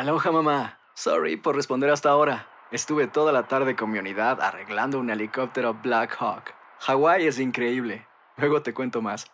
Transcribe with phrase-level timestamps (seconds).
[0.00, 0.78] Aloha mamá.
[0.94, 2.48] Sorry por responder hasta ahora.
[2.72, 6.54] Estuve toda la tarde con mi unidad arreglando un helicóptero Black Hawk.
[6.78, 8.06] Hawái es increíble.
[8.38, 9.26] Luego te cuento más.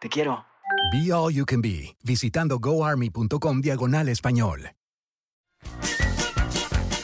[0.00, 0.46] Te quiero.
[0.90, 4.70] Be All You Can Be, visitando goarmy.com diagonal español.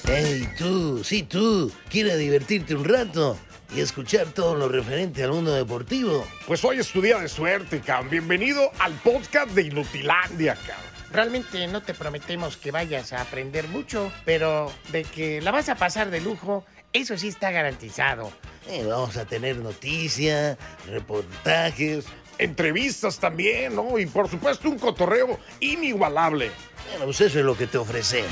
[0.07, 3.37] Hey, tú, sí, tú, ¿quieres divertirte un rato
[3.77, 6.25] y escuchar todo lo referente al mundo deportivo?
[6.47, 8.09] Pues hoy es tu día de suerte, cabrón.
[8.09, 10.92] Bienvenido al podcast de Inutilandia, cabrón.
[11.13, 15.75] Realmente no te prometemos que vayas a aprender mucho, pero de que la vas a
[15.75, 18.33] pasar de lujo, eso sí está garantizado.
[18.67, 22.07] Eh, vamos a tener noticias, reportajes.
[22.39, 23.99] Entrevistas también, ¿no?
[23.99, 26.51] Y por supuesto un cotorreo inigualable.
[26.89, 28.31] Bueno, pues eso es lo que te ofrecemos.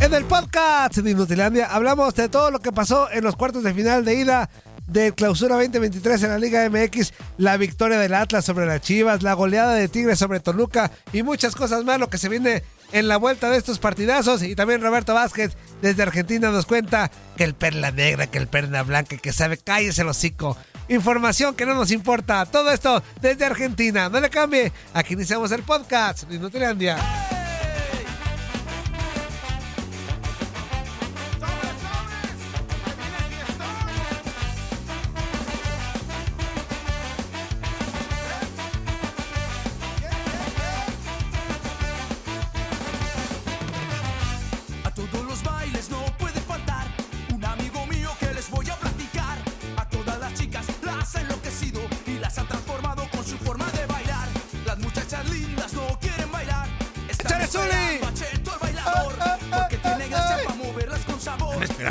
[0.00, 3.74] En el podcast de Inutilandia hablamos de todo lo que pasó en los cuartos de
[3.74, 4.50] final de ida
[4.92, 9.34] de Clausura 2023 en la Liga MX, la victoria del Atlas sobre las Chivas, la
[9.34, 13.16] goleada de Tigres sobre Toluca y muchas cosas más, lo que se viene en la
[13.16, 14.42] vuelta de estos partidazos.
[14.42, 18.82] Y también Roberto Vázquez desde Argentina nos cuenta que el perla negra, que el perla
[18.82, 20.56] blanca, que sabe, cállese el hocico.
[20.88, 22.44] Información que no nos importa.
[22.46, 24.08] Todo esto desde Argentina.
[24.08, 24.72] No le cambie.
[24.92, 26.98] Aquí iniciamos el podcast de Inutilandia.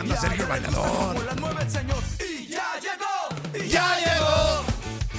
[0.10, 1.16] A Sergio el Bailador.
[2.20, 4.64] Y ya llegó, y ¡Ya llegó!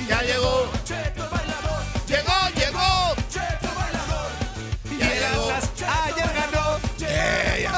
[0.08, 0.70] ¡Ya llegó!
[0.84, 3.14] Cheto el bailador, ¡Llegó, llegó!
[3.30, 4.30] Cheto el bailador.
[4.90, 5.50] Y Ya llegó.
[6.04, 6.78] Ayer ganó.
[7.00, 7.72] ¡Eh, ya!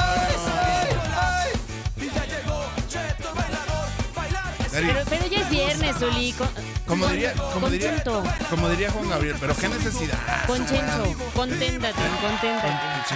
[1.97, 5.95] Y ya llegó Cheto el bailador, bailar Pero, pero ya es viernes.
[5.95, 6.49] Con,
[6.87, 8.03] Como diría, como diría,
[8.49, 10.45] como diría Juan Gabriel, pero qué necesidad.
[10.47, 11.15] con Chencho.
[11.35, 12.73] Conténtate, conténtate.
[13.07, 13.15] Sí,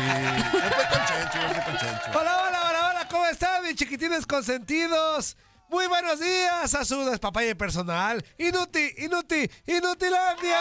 [0.53, 1.39] yo Chencho,
[2.13, 2.38] yo
[3.69, 5.37] mis chiquitines consentidos?
[5.69, 8.25] Muy buenos días a su despapalle personal.
[8.39, 10.59] Inuti, Inuti, Inutilandia.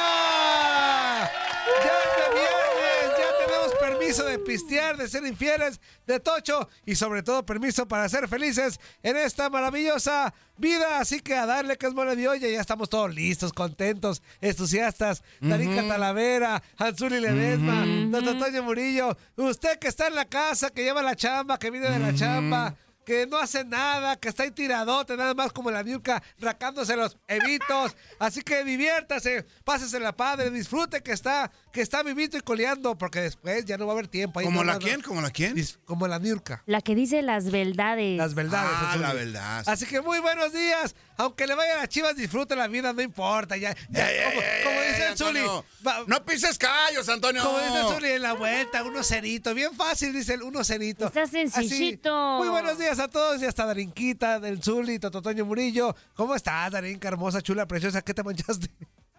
[1.82, 6.96] Ya es de viernes, ya tenemos permiso de pistear, de ser infieles, de tocho y
[6.96, 11.00] sobre todo permiso para ser felices en esta maravillosa vida.
[11.00, 15.22] Así que a darle que es mole de olla, ya estamos todos listos, contentos, entusiastas.
[15.40, 21.00] Darinka Talavera, Anzuli Ledesma, Don Toño Murillo, usted que está en la casa, que lleva
[21.00, 22.76] la chamba, que viene de la chamba
[23.08, 27.16] que no hace nada, que está ahí tiradote, nada más como la Niurka, racándose los
[27.26, 27.96] evitos.
[28.18, 33.22] Así que diviértase, pásese la padre, disfrute que está, que está vivito y coleando, porque
[33.22, 34.40] después ya no va a haber tiempo.
[34.40, 35.00] ahí ¿Como la quién?
[35.00, 35.54] ¿Como la quién?
[35.86, 36.62] Como la Niurka.
[36.66, 38.18] La que dice las verdades.
[38.18, 38.72] Las verdades.
[38.74, 39.64] Ah, la verdad.
[39.66, 40.94] Así que muy buenos días.
[41.18, 43.56] Aunque le vayan a las chivas, disfrute la vida, no importa.
[43.56, 45.40] Ya, ya, Ey, como, ey, como ey, dice el Zuli,
[45.86, 47.42] va- No pises callos, Antonio.
[47.42, 49.52] Como dice Zuli en la vuelta, uno cerito.
[49.52, 51.06] Bien fácil, dice el uno cerito.
[51.06, 52.14] Está sencillito.
[52.36, 52.38] Así.
[52.44, 53.40] Muy buenos días a todos.
[53.40, 55.94] Ya está Darinquita, del Zuli, Tototoño Murillo.
[56.14, 57.08] ¿Cómo estás, Darinka?
[57.08, 58.00] Hermosa, chula, preciosa.
[58.00, 58.68] ¿Qué te manchaste?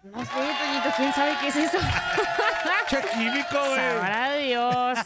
[0.02, 1.76] No sé, Toñito, ¿quién sabe qué es eso?
[2.88, 3.76] ¡Qué químico, güey!
[3.76, 4.98] Sabrá Dios.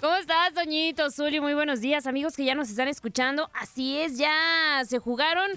[0.00, 1.38] ¿Cómo estás, Toñito, Zuli?
[1.38, 3.48] Muy buenos días, amigos que ya nos están escuchando.
[3.54, 5.48] Así es, ya se jugaron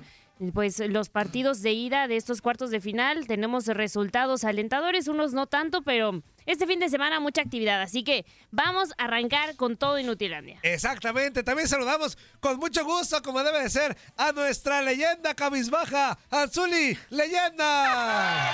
[0.54, 3.28] pues los partidos de ida de estos cuartos de final.
[3.28, 7.82] Tenemos resultados alentadores, unos no tanto, pero este fin de semana mucha actividad.
[7.82, 10.60] Así que vamos a arrancar con todo Inutilandia.
[10.64, 16.98] Exactamente, también saludamos con mucho gusto, como debe de ser, a nuestra leyenda cabizbaja, Anzuli,
[17.10, 18.52] leyenda.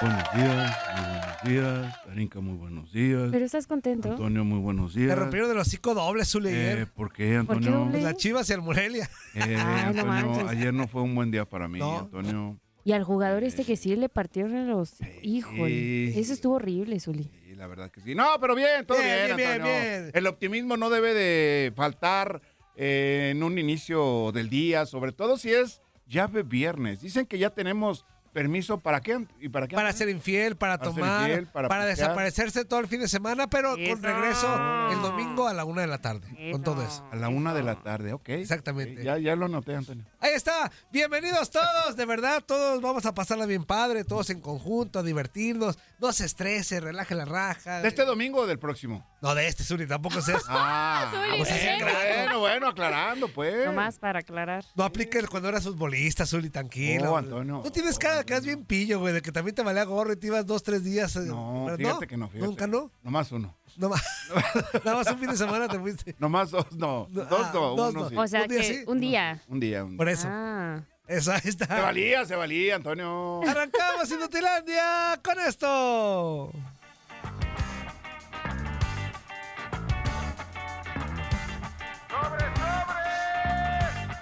[0.00, 1.09] Buenos días,
[1.44, 1.94] días.
[2.06, 3.28] Darinka, muy buenos días.
[3.30, 4.10] Pero estás contento.
[4.10, 5.18] Antonio, muy buenos Te días.
[5.18, 6.86] rompieron de los hocico dobles, Zuli, Eh, ayer.
[6.88, 7.70] ¿Por qué, ¿Por qué Antonio?
[7.72, 7.90] doble?
[7.92, 9.08] Pues las chivas y el Morelia.
[9.34, 9.58] Eh, Ay, no
[10.02, 10.48] Antonio, manches.
[10.48, 12.00] ayer no fue un buen día para mí, No.
[12.00, 12.58] Antonio.
[12.82, 14.94] Y al jugador este que sí le partieron a los...
[15.22, 17.24] Híjole, eso estuvo horrible, Zuli.
[17.44, 18.14] Sí, la verdad que sí.
[18.14, 19.80] No, pero bien, todo Bien, bien, bien, bien, Antonio.
[20.00, 20.10] bien.
[20.14, 22.40] El optimismo no debe de faltar
[22.76, 27.02] eh, en un inicio del día, sobre todo si es ya de viernes.
[27.02, 29.76] Dicen que ya tenemos permiso para qué y para qué.
[29.76, 33.80] Para ser infiel, para, tomar, infiel, para desaparecerse todo el fin de semana, pero con
[33.80, 33.96] Eso.
[34.02, 36.28] regreso el domingo a la una de la tarde.
[36.52, 37.06] Con todo eso.
[37.10, 38.28] A la una de la tarde, ok.
[38.30, 39.02] Exactamente.
[39.02, 40.04] Ya, ya lo noté, Antonio.
[40.22, 40.70] Ahí está.
[40.92, 41.96] Bienvenidos todos.
[41.96, 44.04] De verdad, todos vamos a pasarla bien padre.
[44.04, 45.78] Todos en conjunto, a divertirnos.
[45.98, 47.80] No se estrese, relaje la raja.
[47.80, 49.06] ¿De este domingo o del próximo?
[49.22, 49.86] No, de este, Zuli.
[49.86, 50.42] Tampoco seas.
[50.46, 51.84] Ah, Zuli, bueno, ¿qué?
[51.84, 53.64] bueno, bueno, aclarando, pues.
[53.64, 54.62] Nomás para aclarar.
[54.74, 57.04] No aplique el cuando eras futbolista, Zuli, tranquilo.
[57.06, 57.60] No, Antonio.
[57.64, 60.16] Tú tienes cara que eres bien pillo, güey, de que también te valía gorro y
[60.16, 61.16] te ibas dos, tres días.
[61.16, 62.46] eh, No, ¿pero fíjate que no, fíjate.
[62.46, 62.92] ¿Nunca no?
[63.02, 63.56] Nomás uno.
[63.76, 64.02] No más.
[64.84, 66.14] Nada más un fin de semana te fuiste.
[66.18, 67.06] Nomás dos, no.
[67.10, 68.08] No, Dos ah, no, dos uno no.
[68.08, 68.16] sí.
[68.16, 69.42] O sea Un día que sí, un día.
[69.48, 70.14] Un día, un Por día.
[70.14, 70.28] eso.
[70.30, 70.80] Ah.
[71.06, 71.66] Eso, ahí está.
[71.66, 73.40] Se valía, se valía, Antonio.
[73.48, 76.52] Arrancamos Inutilandia con esto.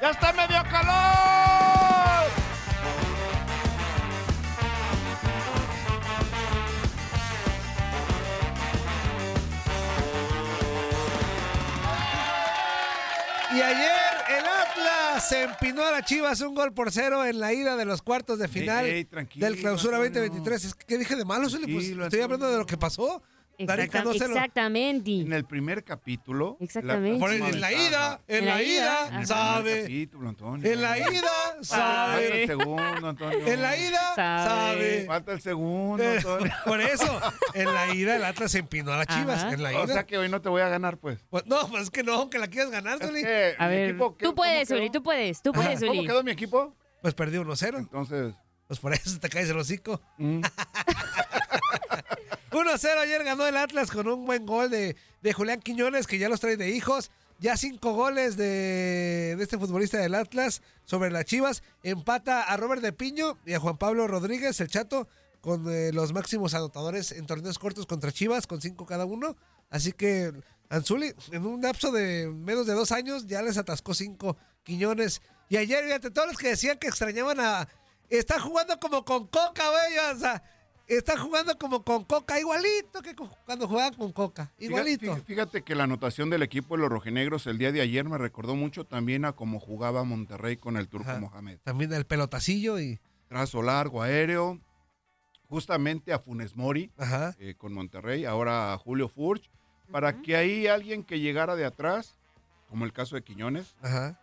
[0.01, 1.48] ¡Ya está medio calor!
[13.59, 13.91] Y ayer
[14.39, 17.85] el Atlas se empinó a la Chivas un gol por cero en la ida de
[17.85, 20.29] los cuartos de final Ey, ey, tranquilo, del clausura Antonio.
[20.29, 20.65] 2023.
[20.65, 21.73] Es que, ¿Qué dije de malo, Zuli?
[21.73, 23.21] Pues estoy hablando de lo que pasó.
[23.67, 25.11] Darica, Exactam- no se lo- Exactamente.
[25.21, 26.57] En el primer capítulo.
[26.61, 27.19] Exactamente.
[27.19, 29.81] Por última en la ida, en En la la ida, ida, En el sabe.
[29.83, 30.73] capítulo, Antonio.
[30.73, 32.43] En la ida, Falta sabe.
[32.43, 33.47] el segundo, Antonio.
[33.47, 34.49] En la ida, Sabe.
[34.49, 35.05] sabe.
[35.07, 36.53] Falta el segundo, Eh, Antonio.
[36.67, 37.21] Por eso,
[37.55, 39.43] en la ida el Atlas se empinó a las Chivas.
[39.45, 39.53] Ajá.
[39.53, 39.83] En la ida.
[39.83, 41.19] O sea que hoy no te voy a ganar, pues.
[41.29, 43.23] Pues, no, pues es que no, que la quieras ganar, Es Zuli.
[43.23, 44.99] que A ver, equipo, ¿qué- tú puedes, cómo Uli, quedó?
[45.01, 46.07] tú puedes, tú puedes, ¿Cómo Uli.
[46.07, 46.77] quedó mi equipo?
[47.03, 47.79] Pues perdí 1-0.
[47.79, 48.35] Entonces.
[48.67, 49.99] Pues por eso te caes el hocico.
[50.19, 50.43] mm,
[52.51, 56.29] 1-0 ayer ganó el Atlas con un buen gol de, de Julián Quiñones, que ya
[56.29, 57.11] los trae de hijos.
[57.41, 61.63] Ya cinco goles de, de este futbolista del Atlas sobre las Chivas.
[61.85, 65.09] Empata a Robert de Piño y a Juan Pablo Rodríguez, el chato,
[65.41, 69.37] con eh, los máximos anotadores en torneos cortos contra Chivas, con cinco cada uno.
[69.71, 70.33] Así que
[70.69, 75.23] Anzuli, en un lapso de menos de dos años, ya les atascó cinco Quiñones.
[75.49, 77.69] Y ayer, fíjate, todos los que decían que extrañaban a...
[78.11, 79.99] Está jugando como con Coca, güey.
[80.15, 80.43] O sea,
[80.97, 84.51] está jugando como con Coca, igualito que cu- cuando jugaban con Coca.
[84.59, 85.03] Igualito.
[85.07, 88.17] Fíjate, fíjate que la anotación del equipo de los rojinegros el día de ayer me
[88.19, 91.21] recordó mucho también a cómo jugaba Monterrey con el Turco Ajá.
[91.21, 91.59] Mohamed.
[91.65, 92.99] También el pelotacillo y.
[93.29, 94.59] Trazo largo, aéreo,
[95.49, 97.35] justamente a Funes Mori Ajá.
[97.39, 99.51] eh, con Monterrey, ahora a Julio Furch,
[99.91, 102.19] para que ahí alguien que llegara de atrás,
[102.69, 104.19] como el caso de Quiñones, Ajá.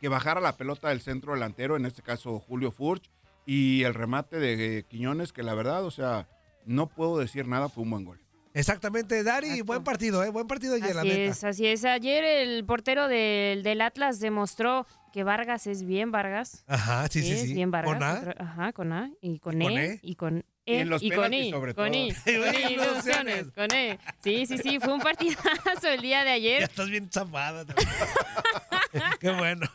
[0.00, 3.10] que bajara la pelota del centro delantero, en este caso Julio Furch,
[3.46, 6.28] y el remate de eh, Quiñones, que la verdad, o sea,
[6.64, 8.20] no puedo decir nada, fue un buen gol.
[8.56, 9.64] Exactamente, Dari, Exacto.
[9.64, 10.30] buen partido, ¿eh?
[10.30, 11.22] Buen partido ayer, la Así neta.
[11.32, 11.84] es, así es.
[11.84, 16.64] Ayer el portero del, del Atlas demostró que Vargas es bien Vargas.
[16.68, 17.54] Ajá, sí, sí, es sí.
[17.54, 17.94] bien Vargas.
[17.94, 18.14] ¿Con A?
[18.20, 19.98] Otro- Ajá, con A y con, ¿Y con E, E?
[20.02, 21.96] y con Y E en los y con I, sobre con todo.
[22.00, 23.98] I, Y con ilusiones, con E.
[24.22, 26.62] Sí, sí, sí, fue un partidazo el día de Ya ayer.
[26.62, 27.64] estás bien zafada.
[29.20, 29.66] Qué bueno.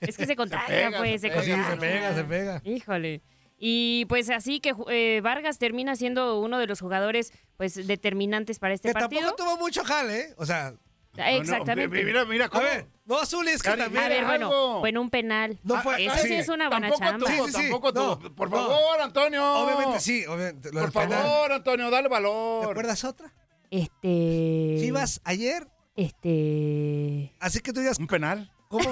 [0.00, 1.42] Es que se contagia, pega, pues, se se pega.
[1.42, 2.62] Sí, se pega, se pega.
[2.64, 3.22] Híjole.
[3.64, 8.74] Y pues así que eh, Vargas termina siendo uno de los jugadores pues determinantes para
[8.74, 9.20] este que partido.
[9.22, 10.34] tampoco tuvo mucho jale, ¿eh?
[10.36, 10.74] O sea,
[11.16, 11.88] Exactamente.
[11.98, 12.62] No, no, mira, mira, a ¿cómo?
[12.64, 14.02] ver, no, Zuli, es que Cari, también.
[14.04, 14.80] A ver, bueno, algo.
[14.80, 15.58] bueno, un penal.
[15.62, 16.34] No fue- Eso ah, sí sí.
[16.34, 17.26] es una buena Tampoco chamba.
[17.26, 17.62] tuvo, Sí, sí, sí.
[17.68, 18.18] tampoco tuvo.
[18.22, 18.56] No, Por no.
[18.56, 19.54] favor, Antonio.
[19.62, 20.72] Obviamente sí, obviamente.
[20.72, 21.22] Lo Por penal.
[21.22, 22.70] favor, Antonio, dale ¿Te valor.
[22.70, 23.32] acuerdas otra?
[23.70, 24.76] Este.
[24.80, 27.34] Chivas ayer, Este.
[27.40, 28.50] así que tú digas, Un penal.
[28.68, 28.90] ¿cómo?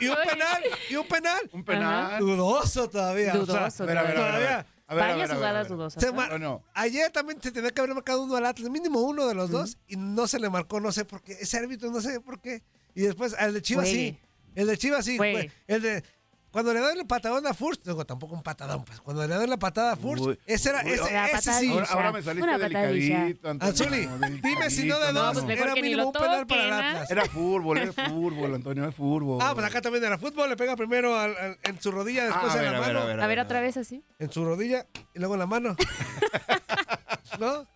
[0.00, 1.50] y un penal, y un penal.
[1.52, 2.18] Un penal.
[2.18, 3.34] Dudoso todavía.
[3.34, 3.82] o sea, Dudoso.
[3.84, 4.66] A ver, a ver, todavía.
[4.88, 6.04] A ver, Varias a ver, a jugadas dudosas.
[6.04, 9.50] Antonio, Ayer también se tenía que haber marcado uno al Atlas, mínimo uno de los
[9.50, 11.32] dos, y no se le marcó, no sé por qué.
[11.40, 12.62] Ese árbitro no sé por qué.
[12.94, 14.10] Y después al de Chivas Juegue.
[14.10, 14.18] sí.
[14.54, 15.16] El de Chivas sí.
[15.16, 15.50] Juegue.
[15.66, 16.04] El de.
[16.52, 19.00] Cuando le dan el patadón a Furch, digo, tampoco un patadón, pues.
[19.00, 20.38] Cuando le dan la patada a Furch, Uy.
[20.46, 21.70] ese era, Uy, ese, la ese sí.
[21.70, 23.70] ahora, ahora me saliste Una delicadito, Antonio.
[23.72, 26.90] Anzuli, dime si no de dos, pues mejor era mínimo un penal para el ¿ah?
[26.90, 27.10] Atlas.
[27.10, 29.38] Era fútbol, es fútbol, Antonio, es fútbol.
[29.42, 32.26] Ah, pues acá también era fútbol, le pega primero al- al- en su rodilla, Ah,
[32.26, 33.00] después a en ver, la a ver, mano.
[33.00, 34.02] a ver, A ver, otra vez así.
[34.18, 35.74] En su rodilla y luego en la mano.
[37.40, 37.66] ¿No?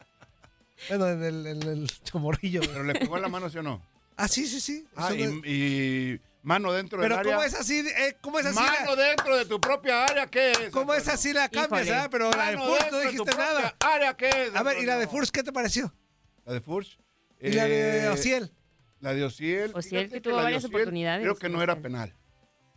[0.88, 2.60] Bueno, en el, en el chamorrillo.
[2.60, 3.80] Pero le pegó en la mano, ¿sí o no?
[4.18, 4.86] Ah, sí, sí, sí.
[4.96, 5.50] Ah, no- y,
[6.14, 7.34] y mano dentro Pero del área.
[7.34, 7.80] ¿cómo es así?
[7.80, 8.54] Eh, ¿Cómo es así?
[8.54, 10.70] Mano la, dentro de tu propia área, ¿qué es?
[10.70, 12.08] ¿Cómo es así la cambias, ah?
[12.08, 13.76] Pero la de Furch no de tu dijiste nada.
[13.80, 14.54] área, ¿qué es?
[14.54, 15.08] A ver, ¿y la de?
[15.08, 15.92] Furch qué te pareció?
[16.44, 16.98] ¿La de Furch?
[17.40, 18.52] ¿Y la de Eh, Ociel?
[19.00, 19.72] La de Ociel.
[19.74, 22.14] Ociel, que tuvo varias Ociel oportunidades, Creo que no era penal.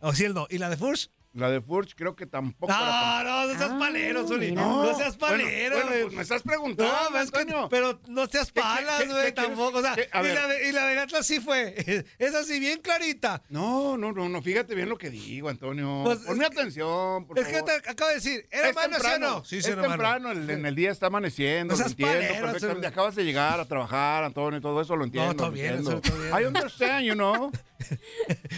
[0.00, 0.46] Ociel no.
[0.50, 1.10] ¿Y la de Furch?
[1.32, 2.72] La de Furch creo que tampoco.
[2.72, 4.50] la No, no, no seas Ah, palero, Zuli.
[4.50, 6.02] No, seas Bueno, palero, bueno, güey.
[6.02, 9.78] pues me estás preguntando, No, es que- pero no seas palas, güey, tampoco.
[9.78, 9.94] O sea.
[10.10, 11.74] A y la, de, y la del Atlas sí fue.
[12.18, 13.42] Es así, bien clarita.
[13.48, 16.02] No, no, no, no, fíjate bien lo que digo, Antonio.
[16.04, 18.98] Pues, Ponme es atención, por Es que te acabo de decir, ¿era es mano sí
[18.98, 19.44] o temprano, no?
[19.44, 19.82] Sí, es sí, mano.
[19.88, 22.86] temprano, el- en el día está amaneciendo, No lo seas entiendo palero, perfectamente.
[22.88, 25.34] Acabas de llegar a trabajar, Antonio, y todo eso lo entiendo.
[25.36, 25.90] todo lo bien, entiendo.
[25.92, 26.42] Zuli, todo bien.
[26.42, 27.52] I understand, you know.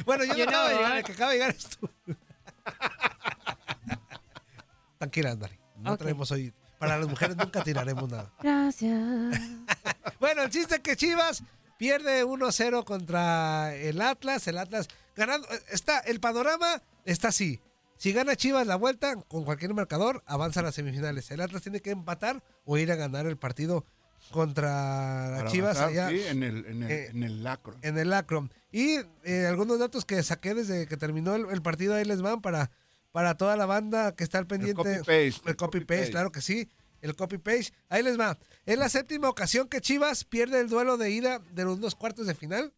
[0.06, 0.80] Bueno, yo, Yo no acabo de no.
[0.80, 1.88] llegar, el que acaba de llegar es tú.
[4.98, 5.58] Tranquila, Andari.
[5.76, 5.98] No Ok.
[5.98, 6.52] traemos hoy.
[6.78, 8.32] Para las mujeres nunca tiraremos nada.
[8.42, 9.38] Gracias.
[10.18, 11.42] Bueno, el chiste es que Chivas
[11.78, 14.46] pierde 1-0 contra el Atlas.
[14.46, 15.48] El Atlas ganando.
[15.68, 17.60] Está, el panorama está así.
[17.96, 21.28] Si gana Chivas la vuelta con cualquier marcador, avanza a las semifinales.
[21.32, 23.84] El Atlas tiene que empatar o ir a ganar el partido
[24.32, 27.76] contra Para Chivas allá sí, en el, en el, Eh, en el lacro.
[27.82, 28.52] en el Acron.
[28.72, 32.40] Y eh, algunos datos que saqué desde que terminó el, el partido, ahí les van
[32.40, 32.72] para,
[33.12, 34.82] para toda la banda que está al pendiente.
[34.82, 36.68] copy-paste, El el copy-paste, claro que sí.
[37.00, 37.72] El copy-paste.
[37.88, 38.38] Ahí les va.
[38.66, 42.26] Es la séptima ocasión que Chivas pierde el duelo de ida de los dos cuartos
[42.26, 42.72] de final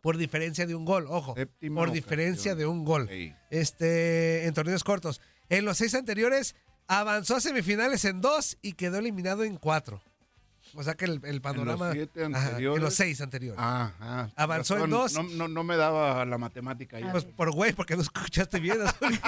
[0.00, 1.06] por diferencia de un gol.
[1.08, 2.04] Ojo, Séptima por ocasión.
[2.04, 3.08] diferencia de un gol.
[3.50, 5.20] Este, en torneos cortos.
[5.48, 6.56] En los seis anteriores
[6.88, 10.02] avanzó a semifinales en dos y quedó eliminado en cuatro.
[10.76, 11.92] O sea que el, el panorama.
[11.92, 12.78] siete Ajá, anteriores.
[12.78, 13.60] en los seis anteriores.
[13.62, 15.12] Ah, ah, Avanzó en dos.
[15.14, 17.04] No, no, no me daba la matemática ahí.
[17.10, 18.82] Pues por güey, porque no escuchaste bien.
[18.82, 19.18] Azul.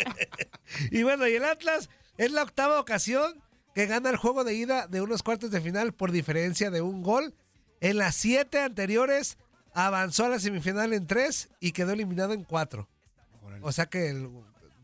[0.90, 3.42] y bueno, y el Atlas es la octava ocasión
[3.74, 7.02] que gana el juego de ida de unos cuartos de final por diferencia de un
[7.02, 7.34] gol.
[7.80, 9.38] En las siete anteriores
[9.74, 12.88] avanzó a la semifinal en tres y quedó eliminado en cuatro.
[13.42, 13.64] Órale.
[13.64, 14.28] O sea que el,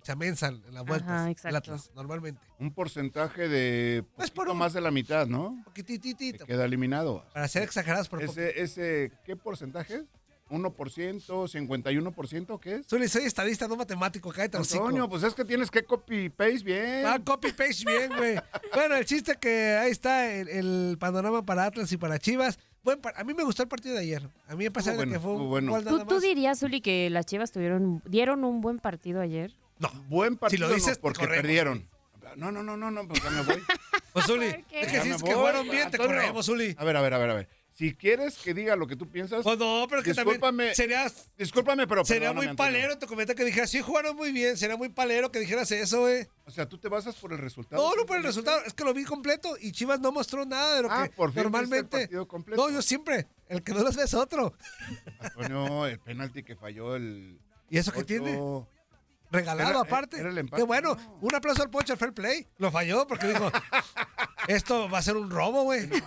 [0.08, 1.10] se amensan en las vueltas.
[1.10, 1.58] Ajá, exacto.
[1.58, 2.40] Atlas, normalmente.
[2.58, 5.48] Un porcentaje de Pues por un- más de la mitad, ¿no?
[5.48, 6.46] Un poquititito.
[6.46, 7.26] Que queda eliminado.
[7.34, 8.22] Para ser exagerados por.
[8.22, 10.04] Ese, ese, ¿qué porcentaje?
[10.48, 11.46] ¿1%?
[11.46, 12.58] ¿51%?
[12.58, 12.86] ¿Qué es?
[12.86, 14.30] Zuli, soy estadista, no matemático.
[14.30, 14.84] Cállate el hocico.
[14.84, 17.04] Antonio, pues es que tienes que copy-paste bien.
[17.06, 18.36] Ah, copy paste bien, güey.
[18.74, 22.58] Bueno, el chiste que ahí está el, el panorama para Atlas y para Chivas.
[22.82, 24.26] Buen a mí me gustó el partido de ayer.
[24.46, 25.98] A mí, pesar Estuvo de que bueno, fue un bueno.
[25.98, 29.54] ¿Tú, tú dirías, Uli, que las Chivas tuvieron, dieron un buen partido ayer?
[29.78, 29.88] No.
[30.08, 31.42] Buen partido lo dices, no, porque corremos.
[31.42, 31.88] perdieron.
[32.36, 33.62] No, no, no, no, no, pues ya me voy.
[34.12, 36.74] Pues, es que si es que jugaron bien, te corremos, Zuli.
[36.78, 37.48] A ver, a ver, a ver, a ver.
[37.72, 41.06] Si quieres que diga lo que tú piensas, Pues no, pero que también Discúlpame, sería,
[41.36, 44.56] discúlpame, pero sería muy palero tu comentario que dijeras, sí, jugaron muy bien.
[44.56, 46.26] Sería muy palero que dijeras eso, güey.
[46.46, 47.80] O sea, tú te basas por el resultado.
[47.80, 48.60] No, no por el resultado.
[48.66, 51.28] Es que lo vi completo y Chivas no mostró nada de lo Ah, que por
[51.28, 51.98] fin viste el normalmente.
[52.00, 52.60] partido completo.
[52.66, 53.28] No, yo siempre.
[53.46, 54.52] El que no los ve es otro.
[55.20, 57.38] Antonio, el penalti que falló el.
[57.70, 58.36] ¿Y eso qué tiene?
[59.30, 60.18] Regalado Era- aparte.
[60.18, 60.94] era el empate, Qué bueno.
[60.94, 61.18] no.
[61.20, 62.46] Un aplauso al Pocho al Fair Play.
[62.58, 63.50] Lo falló porque dijo,
[64.48, 65.86] esto va a ser un robo, güey.
[65.86, 65.98] No,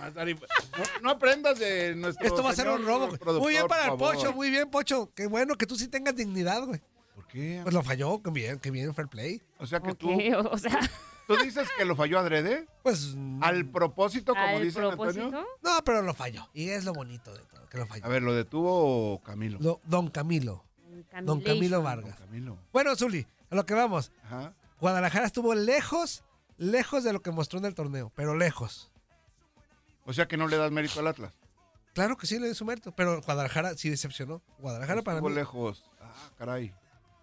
[1.02, 2.26] no aprendas de nuestro.
[2.26, 3.08] Esto va a ser un robo.
[3.40, 3.98] Muy bien para el.
[3.98, 5.10] Pocho, muy bien, Pocho.
[5.14, 6.80] Qué bueno que tú sí tengas dignidad, güey.
[7.14, 7.60] ¿Por qué?
[7.62, 9.40] Pues lo falló, qué bien, qué bien, Fair Play.
[9.58, 10.78] O sea que tú, o, o sea,
[11.28, 12.66] tú dices que lo falló adrede.
[12.82, 15.26] Pues mm, Al propósito, como al dice propósito.
[15.26, 15.46] Antonio.
[15.62, 16.48] no, pero lo falló.
[16.54, 18.04] Y es lo bonito de todo, que lo falló.
[18.04, 19.58] A ver, lo detuvo Camilo.
[19.60, 20.64] Lo- don Camilo.
[21.22, 21.82] Don Camilo.
[21.82, 22.16] Vargas.
[22.18, 22.58] Camilo.
[22.72, 24.12] Bueno, Zuli, a lo que vamos.
[24.24, 24.54] Ajá.
[24.80, 26.24] Guadalajara estuvo lejos,
[26.56, 28.90] lejos de lo que mostró en el torneo, pero lejos.
[30.04, 31.32] O sea que no le das mérito al Atlas.
[31.94, 34.42] Claro que sí le dio su mérito, pero Guadalajara sí decepcionó.
[34.58, 35.34] Guadalajara para Estuvo mí.
[35.36, 35.84] lejos.
[36.00, 36.74] Ah, caray.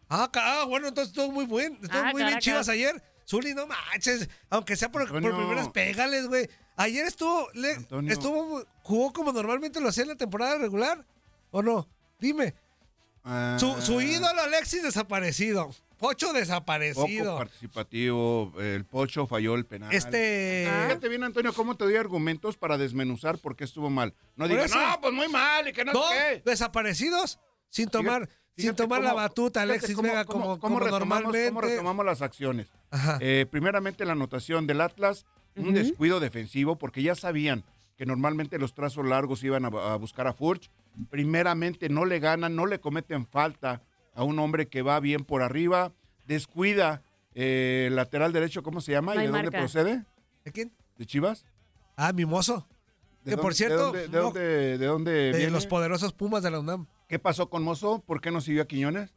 [0.09, 1.73] Ah, ah, bueno, entonces estuvo muy buen.
[1.81, 2.39] Estuvo Ah, muy bien.
[2.39, 3.01] Chivas ayer.
[3.27, 4.29] Zuli, no manches.
[4.49, 6.49] Aunque sea por, primeras, pégales, güey.
[6.77, 7.77] Ayer estuvo, le-
[8.11, 11.05] estuvo, jugó como normalmente lo hacía en la temporada regular.
[11.51, 11.87] ¿O no?
[12.19, 12.55] Dime.
[13.31, 15.69] Ah, Su, su ídolo Alexis desaparecido.
[15.99, 17.37] Pocho Poco desaparecido.
[17.37, 18.53] participativo.
[18.59, 19.93] El Pocho falló el penal.
[19.93, 20.67] Este.
[20.69, 20.85] Ah.
[20.87, 24.13] Fíjate bien, Antonio, cómo te doy argumentos para desmenuzar por qué estuvo mal.
[24.35, 26.49] No digas, no, pues muy mal y que no, No, sé qué.
[26.49, 27.39] desaparecidos.
[27.69, 28.21] Sin tomar,
[28.55, 31.49] sin Fíjate tomar la batuta, Alexis cómo- Vega, cómo- como, cómo como retomamos- normalmente.
[31.49, 32.67] cómo retomamos las acciones.
[32.89, 33.17] Ajá.
[33.21, 37.63] Eh, primeramente la anotación del Atlas, un descuido defensivo, porque ya sabían
[37.99, 40.71] que normalmente los trazos largos iban a, a buscar a Furch.
[41.09, 43.81] Primeramente no le ganan, no le cometen falta
[44.15, 45.91] a un hombre que va bien por arriba,
[46.25, 47.01] descuida
[47.35, 49.15] eh, el lateral derecho, ¿cómo se llama?
[49.15, 49.59] No ¿Y de dónde marca.
[49.59, 50.05] procede?
[50.45, 50.71] ¿De quién?
[50.97, 51.45] ¿De Chivas?
[51.97, 52.65] Ah, Mimoso.
[53.25, 55.51] ¿De Que por cierto, ¿De dónde, de no, dónde, de dónde de viene?
[55.51, 56.87] los poderosos Pumas de la UNAM.
[57.09, 58.01] ¿Qué pasó con Mozo?
[58.07, 59.13] ¿Por qué no siguió a Quiñones?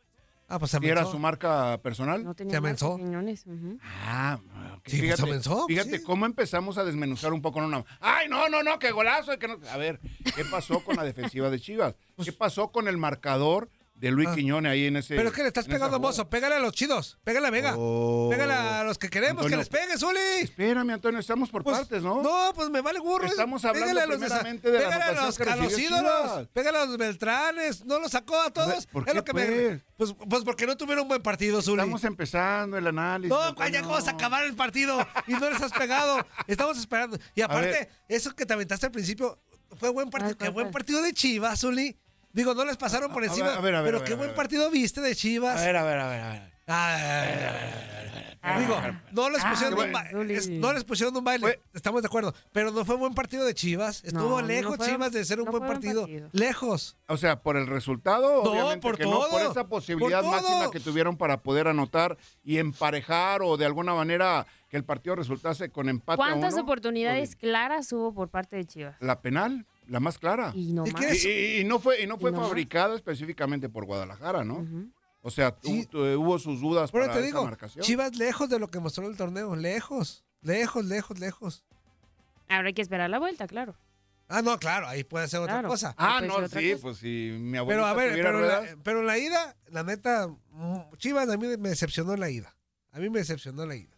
[0.49, 2.25] Ah, pues se ¿Y era su marca personal?
[2.25, 3.79] No Se tenía Quiñones, ujú.
[3.81, 4.41] Ah,
[4.85, 6.05] Sí, pues, fíjate, comenzó, fíjate sí.
[6.05, 7.61] cómo empezamos a desmenuzar un poco.
[7.61, 7.87] No, no.
[8.01, 9.39] Ay, no, no, no, qué golazo.
[9.39, 9.59] que no.
[9.71, 10.01] A ver,
[10.35, 11.95] ¿qué pasó con la defensiva de Chivas?
[12.25, 13.71] ¿Qué pasó con el marcador
[14.03, 15.15] de Luis Quiñones ahí en ese.
[15.15, 15.99] Pero es que le estás pegando a.
[16.01, 16.29] Mozo.
[16.29, 17.19] Pégale a los chidos.
[17.23, 17.75] Pégale a Vega.
[17.79, 18.29] Oh.
[18.31, 20.19] Pégale a los que queremos que les pegue, Zuli.
[20.41, 22.21] Espérame, Antonio, estamos por Pues, partes, ¿no?
[22.21, 23.27] No, pues me vale burro.
[23.27, 25.79] Estamos hablando Pégale a los, primeramente de la pégale a anotación los, que a los
[25.79, 26.23] ídolos.
[26.33, 26.49] Chivas.
[26.53, 27.85] Pégale a los Beltranes.
[27.85, 28.87] No los sacó a todos.
[28.87, 29.81] ¿por es qué, lo que me- pues?
[29.97, 31.81] pues, pues porque no tuvieron un buen partido, Zuli.
[31.83, 33.31] Estamos empezando el análisis.
[33.31, 33.73] No, Antonio.
[33.73, 36.27] ya vamos a acabar el partido y no les has pegado.
[36.49, 37.19] Estamos esperando.
[37.37, 39.39] Y aparte, eso que te aventaste al principio
[39.79, 40.31] fue buen partido.
[40.33, 41.97] Ay, Qué ¿cuál buen partido de Chivas, Zuli.
[42.33, 43.49] Digo, no les pasaron por encima.
[43.49, 45.61] ver, a ver, a ver, pero a ver, qué a buen partido viste de Chivas.
[45.61, 46.53] A ver, a ver, a ver, a ver.
[46.67, 48.59] Ah, a ver, a ver, a ver, a ver.
[48.61, 48.77] Digo,
[49.13, 50.35] no les pusieron, un, ba- Zuli.
[50.35, 52.35] es- no les pusieron un baile, estamos de acuerdo.
[52.53, 54.03] Pero no fue buen partido de Chivas.
[54.03, 56.03] Estuvo No, no lejos fue- Chivas de ser un no buen partido.
[56.03, 56.29] partido.
[56.33, 56.97] Lejos.
[57.07, 60.31] O sea, por el resultado, No, obviamente por que no, por todo, esa posibilidad por
[60.31, 60.43] todo.
[60.43, 65.15] máxima que tuvieron para poder anotar y emparejar o de alguna manera que el partido
[65.15, 66.63] resultase con empate a ¿Cuántas uno.
[66.63, 68.97] oportunidades claras hubo por parte de Chivas?
[69.01, 70.53] La penal, la más clara.
[70.55, 71.25] Y no ¿Y más.
[71.25, 72.49] Y, no fue, y no fue Y no más.
[72.49, 74.67] fabricada específicamente por Guadalajara, ¿no?
[75.21, 75.87] O sea, Sí.
[75.87, 77.85] tu- hubo sus dudas Pero para te esa digo, marcación.
[77.85, 79.55] Chivas lejos de lo que mostró el torneo.
[79.55, 80.25] Lejos.
[80.41, 81.65] Lejos, lejos, lejos.
[82.49, 83.77] Ahora hay que esperar la vuelta, claro.
[84.29, 85.69] Ah, no, claro, ahí puede ser otra Claro.
[85.69, 85.95] cosa.
[85.99, 86.83] Ah, no, sí, cosa.
[86.83, 90.97] pues si mi Pero abuelita a ver, pero la, pero la ida, la neta, mm,
[90.97, 92.57] Chivas a mí me decepcionó la ida.
[92.93, 93.95] A mí me decepcionó la ida.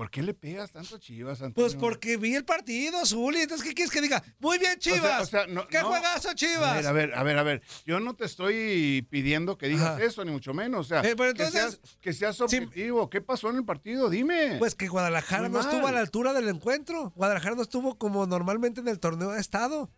[0.00, 1.54] ¿Por qué le pegas tanto a Chivas, Antonio?
[1.56, 3.40] Pues porque vi el partido, Zuli.
[3.40, 4.22] Entonces, ¿qué quieres que diga?
[4.38, 5.22] Muy bien, O sea, Chivas.
[5.22, 5.88] o sea, no- ¡Qué no.
[5.88, 6.74] juegazo, A Chivas!
[6.76, 7.62] ver, a ver, a ver, a ver.
[7.84, 10.02] Yo no te estoy pidiendo que digas Ajá.
[10.02, 10.86] eso, ni mucho menos.
[10.86, 13.10] O sea, Eh, pero que, entonces- seas, que seas objetivo.
[13.10, 14.08] ¿Qué pasó en el partido?
[14.08, 14.56] Dime.
[14.58, 17.12] Pues que Guadalajara Muy no estuvo a la altura del encuentro.
[17.14, 19.90] Guadalajara no estuvo como normalmente en el torneo ha estado.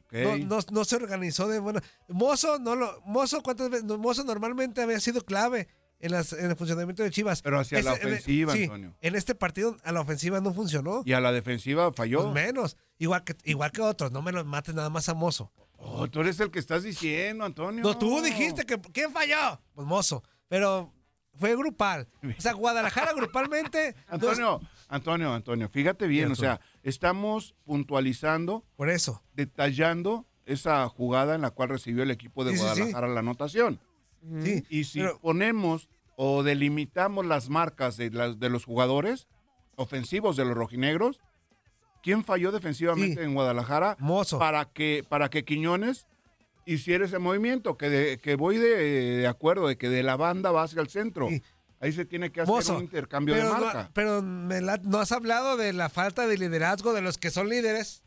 [0.00, 0.12] Ok.
[0.12, 1.82] No, no, no se organizó de buena.
[2.08, 3.86] Mozo, no lo, Mozo, ¿cuántas veces?
[3.86, 5.66] Mozo normalmente había sido clave
[5.98, 7.42] en, las, en el funcionamiento de Chivas.
[7.42, 8.94] Pero hacia la en- ofensiva, sí, Antonio.
[9.00, 11.02] En este partido a la ofensiva no funcionó.
[11.04, 12.22] Y a la defensiva falló.
[12.32, 12.76] Pues menos.
[12.98, 14.12] Igual que, igual que otros.
[14.12, 15.52] No me los mates nada más a Mozo.
[15.78, 17.82] Oh, tú eres el que estás diciendo, Antonio.
[17.82, 19.60] No, tú dijiste que ¿quién falló?
[19.74, 20.22] Pues Mozo.
[20.48, 20.92] Pero
[21.38, 22.08] fue grupal.
[22.36, 23.94] O sea, Guadalajara grupalmente.
[24.10, 29.22] no es- Antonio, Antonio, Antonio, fíjate bien, Sí, o sea, estamos puntualizando, por eso.
[29.34, 32.68] detallando esa jugada en la cual recibió el equipo de Sí, sí, sí.
[32.70, 33.80] Guadalajara la anotación.
[34.42, 34.64] Sí.
[34.70, 39.28] Y si pero- ponemos o delimitamos las marcas de, las, de los jugadores
[39.76, 41.20] ofensivos de los rojinegros,
[42.02, 43.26] ¿quién falló defensivamente Sí.
[43.26, 44.38] en Guadalajara Mozo.
[44.38, 46.06] para que, para que Quiñones
[46.64, 47.76] hiciera ese movimiento?
[47.76, 48.68] Que, de- que voy de,
[49.18, 51.28] de acuerdo, de que de la banda va hacia el centro.
[51.28, 51.42] Sí.
[51.78, 53.90] Ahí se tiene que hacer Mozo, un intercambio pero de no- marca.
[53.92, 57.50] pero me la- no has hablado de la falta de liderazgo de los que son
[57.50, 58.02] líderes.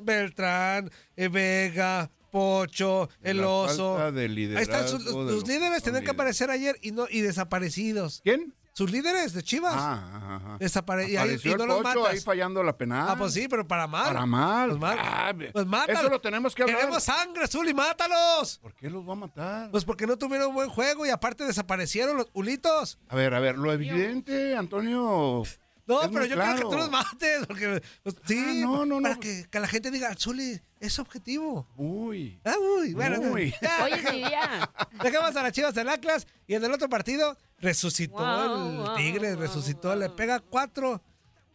[0.00, 3.98] Beltrán, eh, Vega, Pocho, el La oso.
[3.98, 8.20] Ahí están sus, los líderes tenían que aparecer ayer y no y desaparecidos.
[8.22, 8.54] ¿Quién?
[8.72, 9.74] Sus líderes de Chivas.
[9.76, 10.58] Ah, ajá, ajá.
[10.60, 12.12] Desapare- y ahí- y no el los Pocho matas.
[12.14, 13.08] ahí fallando la penal.
[13.10, 14.06] Ah, pues sí, pero para mal.
[14.06, 14.68] Para mal.
[14.68, 14.96] Pues, mal.
[15.00, 15.98] Ah, Pues.
[15.98, 16.78] Eso lo tenemos que hablar.
[16.78, 18.58] Queremos sangre, Zuli, mátalos.
[18.58, 19.70] ¿Por qué los va a matar?
[19.72, 23.00] Pues porque no tuvieron buen juego y aparte desaparecieron los ulitos.
[23.08, 25.42] A ver, a ver, lo evidente, Antonio.
[25.88, 26.70] No, es pero yo quiero que claro.
[26.70, 27.46] tú los mates.
[27.46, 29.20] Porque, pues, sí, Ah, no, no, para no.
[29.20, 31.66] Que, que la gente diga, Zuli, es objetivo.
[31.76, 32.38] Uy.
[32.44, 33.54] Ah, uy, bueno, Uy.
[33.60, 33.84] ya.
[33.84, 34.70] Oye, sí, ya.
[35.02, 38.96] Dejamos a las chivas del Atlas y en el otro partido resucitó Wow, el wow,
[38.96, 39.98] Tigre, wow, resucitó, wow.
[39.98, 41.02] le pega cuatro,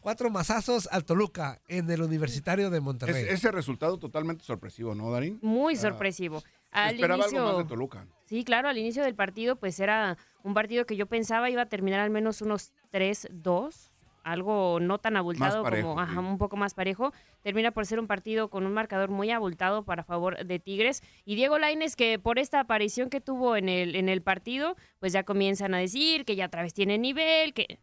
[0.01, 3.25] cuatro mazazos al Toluca en el Universitario de Es- Monterrey.
[3.29, 5.39] ese resultado totalmente sorpresivo, ¿no, Darín?
[5.41, 6.43] Muy sorpresivo.
[6.71, 8.07] Al Esperaba inicio, algo más de Toluca.
[8.25, 11.67] Sí, claro, al inicio del partido, pues era un partido que yo pensaba iba a
[11.69, 13.91] terminar al menos unos 3-2,
[14.23, 16.17] algo no tan abultado parejo, como ajá, sí.
[16.19, 17.13] un poco más parejo.
[17.41, 21.03] Termina por ser un partido con un marcador muy abultado para favor de Tigres.
[21.25, 25.13] Y Diego Laines, que por esta aparición que tuvo en el, en el partido, pues
[25.13, 27.79] ya comienzan a decir que ya otra vez tiene nivel, que.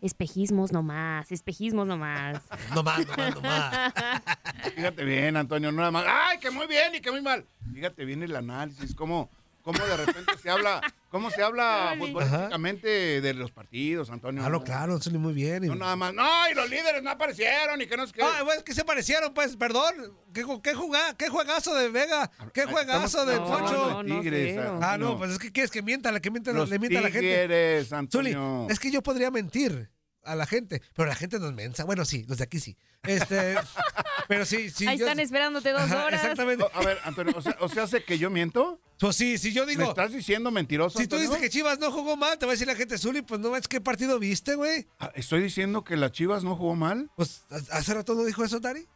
[0.00, 2.42] Espejismos nomás, espejismos nomás.
[2.74, 3.92] No más, no más, no más.
[4.74, 6.04] Fíjate bien, Antonio, nada más.
[6.06, 7.46] ¡Ay, que muy bien y que muy mal!
[7.72, 9.30] Fíjate bien el análisis, cómo,
[9.62, 10.82] cómo de repente se habla,
[11.14, 14.40] cómo se habla futbolísticamente de los partidos, Antonio.
[14.42, 15.62] Claro, No, claro, Zuli, muy bien.
[15.62, 16.12] y- No, nada más.
[16.12, 18.20] No, y los líderes no aparecieron y que no es que.
[18.20, 19.94] Ah, bueno, es que se parecieron, pues, perdón.
[20.32, 22.28] ¿Qué, qué, juga- qué juegazo de Vega?
[22.52, 23.82] ¿Qué Estamos- juegazo de estamos No, Poncho?
[23.84, 24.58] hablando de no, Tigres.
[24.58, 24.98] Ah, Antonio.
[24.98, 27.20] no, pues es que quieres que mienta, que mienta, Los le mienta a la gente.
[27.42, 28.66] Tigres, Zuli, Antonio.
[28.68, 29.88] es que yo podría mentir
[30.24, 31.84] a la gente, pero la gente no es mensa.
[31.84, 32.76] Bueno, sí, los de aquí sí.
[33.02, 33.54] Este,
[34.28, 34.86] pero sí, sí.
[34.86, 36.20] Ahí yo- están esperándote dos Ajá, horas.
[36.22, 36.64] Exactamente.
[36.72, 38.80] A ver, Antonio, o sea, o sea, ¿hace que yo miento?
[38.98, 40.98] Pues sí, si yo ¿Me digo, estás diciendo mentiroso?
[40.98, 41.28] si tú Antonio?
[41.30, 43.50] dices que Chivas no jugó mal, te va a decir la gente, Zuli, pues no
[43.50, 44.86] ves qué partido viste, güey.
[44.98, 47.10] Ah, ¿Estoy diciendo que las Chivas no jugó mal?
[47.16, 48.86] Pues ha- hace rato no dijo eso, Dari.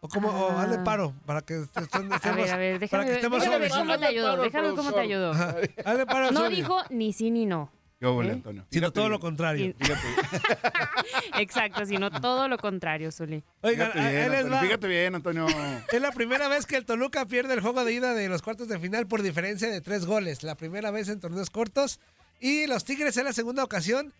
[0.00, 0.62] O como, o Ah.
[0.62, 3.98] hazle paro para que A ver, a ver, para déjame, que estemos déjame ver cómo
[3.98, 5.30] te ayudó, Paro, déjame ver cómo te ayudó.
[5.32, 6.56] Ajá, hazle paro, No Zuli.
[6.56, 7.72] dijo ni sí ni no.
[8.04, 8.32] ¿Qué hubo, ¿Eh?
[8.32, 8.66] Antonio?
[8.70, 9.74] Sino todo lo contrario.
[9.78, 10.00] Fíjate,
[11.38, 13.42] Exacto, sino todo lo contrario, Zuli.
[13.62, 15.46] Oigan, fíjate a- bien, Antonio, fíjate bien, Antonio.
[15.90, 18.68] Es la primera vez que el Toluca pierde el juego de ida de los cuartos
[18.68, 20.42] de final por diferencia de tres goles.
[20.42, 21.98] La primera vez en torneos cortos.
[22.40, 24.12] Y los Tigres es la segunda ocasión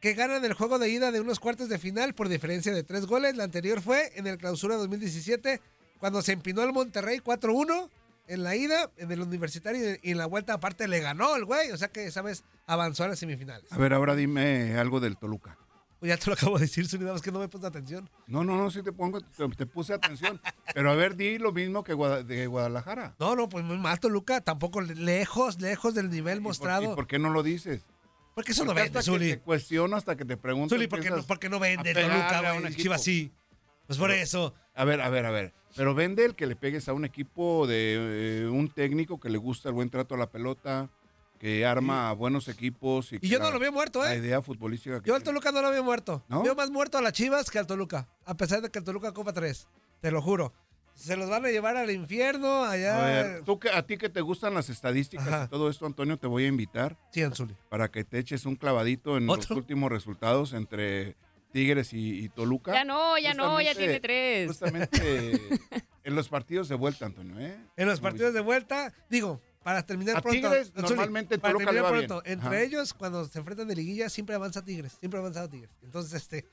[0.00, 3.06] que ganan el juego de ida de unos cuartos de final por diferencia de tres
[3.06, 3.36] goles.
[3.36, 5.60] La anterior fue en el clausura 2017,
[5.98, 7.88] cuando se empinó el Monterrey 4-1
[8.32, 11.70] en la ida, en el universitario, y en la vuelta aparte le ganó el güey.
[11.70, 12.44] O sea que, ¿sabes?
[12.66, 13.70] Avanzó a las semifinales.
[13.72, 15.56] A ver, ahora dime algo del Toluca.
[16.00, 18.10] Pues ya te lo acabo de decir, Zuli, nada más que no me puse atención.
[18.26, 20.40] No, no, no, sí te pongo, te, te puse atención.
[20.74, 23.14] Pero a ver, di lo mismo que Guada- de Guadalajara.
[23.20, 26.92] No, no, pues muy mal Toluca, tampoco le- lejos, lejos del nivel ¿Y por- mostrado.
[26.92, 27.86] ¿Y por qué no lo dices?
[28.34, 29.30] Porque eso no vende, hasta que Zuli.
[29.30, 30.74] te cuestiono hasta que te pregunto.
[30.74, 32.74] Zuli, porque no, empiezas porque no vende Toluca, güey.
[32.74, 33.30] Chivas sí.
[33.98, 34.54] Pues por eso.
[34.74, 35.52] A ver, a ver, a ver.
[35.76, 39.38] Pero vende el que le pegues a un equipo de eh, un técnico que le
[39.38, 40.88] gusta el buen trato a la pelota,
[41.38, 43.12] que arma buenos equipos.
[43.12, 44.18] Y, que Y yo no la- lo veo muerto, La ¿eh?
[44.18, 45.22] idea futbolística que Yo al.
[45.22, 46.24] Toluca no lo veo muerto.
[46.28, 46.42] ¿No?
[46.42, 48.08] Veo más muerto a las Chivas que al Toluca.
[48.24, 49.66] A pesar de que el Toluca copa tres.
[50.00, 50.52] Te lo juro.
[50.94, 53.02] Se los van a llevar al infierno allá.
[53.02, 55.44] A ver, tú que, a ti que te gustan las estadísticas Ajá.
[55.46, 57.56] y todo esto, Antonio, te voy a invitar Sí, Anzuli.
[57.70, 61.16] para que te eches un clavadito en los últimos resultados entre
[61.52, 62.72] Tigres y, y Toluca.
[62.72, 64.48] Ya no, ya no, ya tiene tres.
[64.48, 65.40] Justamente
[66.04, 67.56] en los partidos de vuelta, Antonio, ¿eh?
[67.76, 70.48] En los partidos de vuelta, digo, para terminar A pronto.
[70.48, 72.08] Tigres, Anzuli, normalmente para Toluca le terminar bien.
[72.08, 72.60] pronto, Entre Ajá.
[72.62, 74.96] ellos, cuando se enfrentan de liguilla, siempre avanza Tigres.
[74.98, 75.70] Siempre ha avanzado Tigres.
[75.82, 76.46] Entonces, este.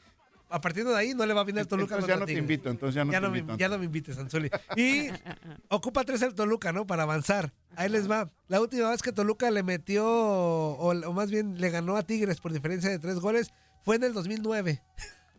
[0.51, 1.93] A partir de ahí no le va bien al Toluca.
[1.93, 3.57] Entonces ya no te invito, entonces ya no ya te no, me, invito.
[3.59, 4.49] ya no me invites, Anzuli.
[4.75, 5.09] Y
[5.69, 6.88] ocupa tres el Toluca, ¿no?
[6.88, 7.51] Para avanzar.
[7.75, 8.29] Ahí les va.
[8.47, 12.39] La última vez que Toluca le metió, o, o más bien le ganó a Tigres
[12.41, 13.51] por diferencia de tres goles,
[13.83, 14.81] fue en el 2009.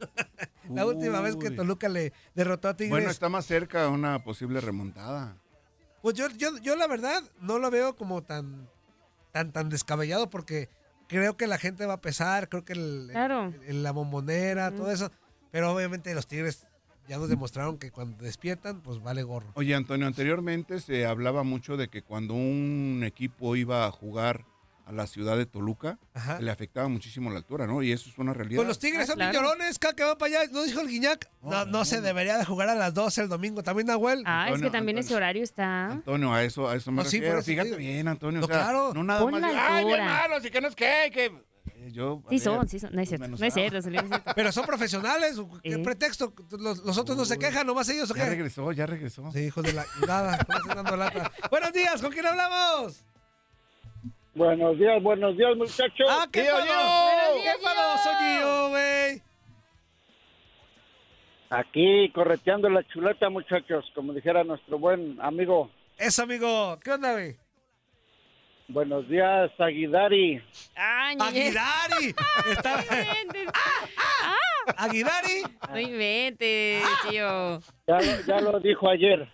[0.71, 1.51] la última vez que.
[1.51, 2.91] Toluca le derrotó a Tigres.
[2.91, 5.37] Bueno, está más cerca una posible remontada.
[6.03, 8.69] Pues yo, yo, yo la verdad no lo veo como tan,
[9.33, 10.71] tan, tan descabellado porque
[11.09, 13.53] creo que la gente va a pesar, creo que el, Claro.
[13.67, 15.11] el- la bombonera, todo eso.
[15.51, 16.67] Pero obviamente los Tigres
[17.09, 19.51] ya nos demostraron que cuando despiertan, pues vale gorro.
[19.55, 24.47] Oye, Antonio, anteriormente se hablaba mucho de que cuando un equipo iba a jugar
[24.91, 26.41] a la ciudad de Toluca, Ajá.
[26.41, 27.81] le afectaba muchísimo la altura, ¿no?
[27.81, 28.57] Y eso es una realidad.
[28.57, 29.33] Pues los Tigres Ah, son claro.
[29.41, 30.51] llorones, cada que van para allá.
[30.53, 31.31] ¿No dijo el Guiñac?
[31.43, 33.63] No, no se debería de jugar a las 12 el domingo.
[33.63, 34.25] También Nahuel.
[34.27, 35.87] Ah, es que Antonio, también ese horario está.
[35.93, 37.39] Antonio, a eso, a eso me No, sí, refiero.
[37.39, 38.41] te Fíjate bien, Antonio.
[38.41, 38.93] No, o sea, claro.
[38.93, 39.41] No nada Pon más.
[39.41, 40.29] la Ay, bien altura".
[40.29, 41.11] malos y que no es que.
[41.13, 41.25] que...
[41.77, 42.93] Eh, Yo, Sí ver, son, sí son.
[42.95, 43.69] No es cierto, menos no es nada.
[43.71, 44.33] cierto, no es cierto.
[44.35, 45.37] Pero son profesionales.
[45.63, 45.79] ¿Qué Eh.
[45.79, 46.35] pretexto?
[46.59, 48.31] Los, los otros no se quejan, nomás ellos o Ya qué.
[48.31, 49.31] regresó, ya regresó.
[49.33, 50.45] Sí, hijos de la nada.
[50.75, 51.31] dando lata.
[51.49, 53.05] Buenos días, ¿con quién hablamos?
[54.35, 56.07] Buenos días, buenos días, muchachos.
[56.09, 56.65] Ah, qué Tío, palo.
[56.65, 57.43] Gio.
[57.43, 57.99] ¿Qué palo?
[58.03, 59.23] Soy Gio, güey.
[61.51, 65.69] Aquí correteando la chuleta, muchachos, como dijera nuestro buen amigo.
[65.99, 66.79] Eso, amigo.
[66.83, 67.37] ¿Qué onda, güey?
[68.69, 70.41] Buenos días, Aguidari.
[70.77, 71.11] Ah.
[71.19, 72.15] Aguidari.
[72.53, 72.77] Está...
[72.77, 73.49] No inventes.
[74.77, 75.43] Aguidari.
[75.71, 77.61] No inventes, tío.
[77.89, 79.29] Ya, lo- ya lo dijo ayer,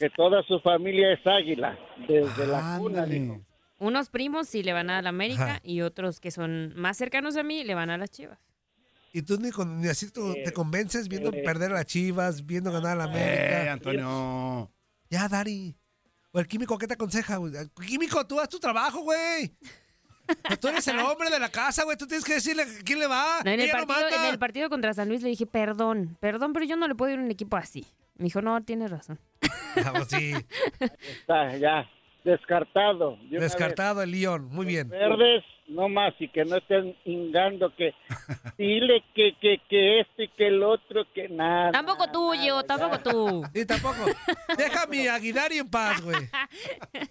[0.00, 1.78] que toda su familia es águila,
[2.08, 3.06] desde la cuna.
[3.06, 3.40] Dijo.
[3.78, 5.60] Unos primos sí le van a la América Ajá.
[5.62, 8.38] y otros que son más cercanos a mí le van a las Chivas.
[9.12, 11.42] Y tú ni, con- ni así tú te convences viendo eh.
[11.44, 13.72] perder a las Chivas, viendo ganar a la Eh, América.
[13.72, 14.70] Antonio.
[15.10, 15.76] Ya, Dari.
[16.32, 17.36] O el químico, ¿qué te aconseja?
[17.36, 17.52] güey?
[17.86, 19.54] Químico, tú haz tu trabajo, güey.
[20.46, 21.96] Pues tú eres el hombre de la casa, güey.
[21.96, 23.40] Tú tienes que decirle a quién le va.
[23.44, 24.26] No, en, el partido, manda.
[24.26, 27.12] en el partido contra San Luis le dije, perdón, perdón, pero yo no le puedo
[27.14, 27.86] ir a un equipo así.
[28.16, 29.18] Me dijo, no, tienes razón.
[29.76, 30.34] Ah, pues sí.
[30.80, 31.88] Está ya
[32.28, 33.18] descartado.
[33.30, 34.48] de Descartado el León.
[34.50, 34.88] Muy bien.
[34.88, 37.94] Verdes, no más, y que no estén ingando que
[38.58, 41.72] dile que, que, que esto y que el otro, que nada.
[41.72, 42.62] Tampoco tú, ya.
[42.62, 43.42] tampoco tú.
[43.54, 44.04] Sí, tampoco.
[44.56, 46.28] Deja a mi Aguidari en paz, güey.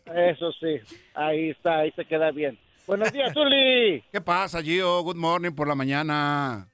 [0.06, 0.80] Eso sí,
[1.14, 2.58] ahí está, ahí se queda bien.
[2.86, 4.02] Buenos días, Zuli.
[4.12, 5.02] ¿Qué pasa, Gio?
[5.02, 6.70] Good morning por la mañana.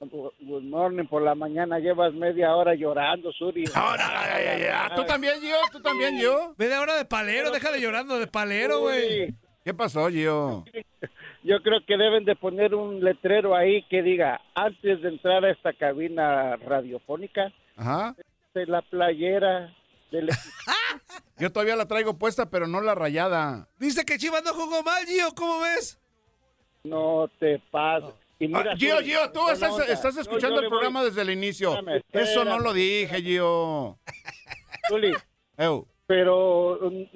[0.00, 3.64] Good morning, por la mañana llevas media hora llorando, Zuli.
[3.74, 4.58] Ahora, ya, ya,
[4.88, 4.94] ya.
[4.94, 5.56] ¿Tú también, Gio?
[5.70, 6.54] ¿Tú también, Gio?
[6.56, 9.34] Media hora de palero, déjale llorando de palero, güey.
[9.62, 10.64] ¿Qué pasó, Gio?
[11.42, 15.50] Yo creo que deben de poner un letrero ahí que diga, antes de entrar a
[15.50, 18.14] esta cabina radiofónica, Ajá.
[18.54, 19.74] de la playera
[20.10, 20.30] del
[21.38, 23.68] Yo todavía la traigo puesta, pero no la rayada.
[23.78, 25.34] Dice que Chivas no jugó mal, Gio.
[25.34, 25.98] ¿Cómo ves?
[26.84, 28.14] No te pases.
[28.40, 31.30] Y mira, Ah, Gio, Gio, tú estás, estás escuchando yo el voy- programa desde el
[31.30, 31.74] inicio.
[31.74, 33.98] Espérame, Eso no lo dije, Gio.
[34.88, 35.12] Zuli,
[36.06, 36.78] pero...
[36.80, 37.06] um,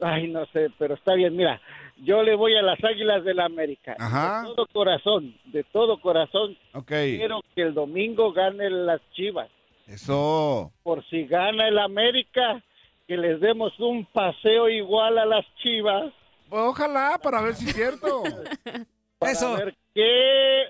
[0.00, 1.34] Ay, no sé, pero está bien.
[1.34, 1.60] Mira,
[1.96, 3.96] yo le voy a las Águilas del la América.
[3.98, 4.42] Ajá.
[4.42, 6.86] De todo corazón, de todo corazón, Ok.
[6.88, 9.48] quiero que el domingo gane las Chivas.
[9.88, 10.70] Eso.
[10.84, 12.62] Por si gana el América,
[13.08, 16.12] que les demos un paseo igual a las Chivas.
[16.50, 18.22] Ojalá, para ver si es cierto.
[19.18, 19.56] Para Eso.
[19.56, 20.64] ver qué,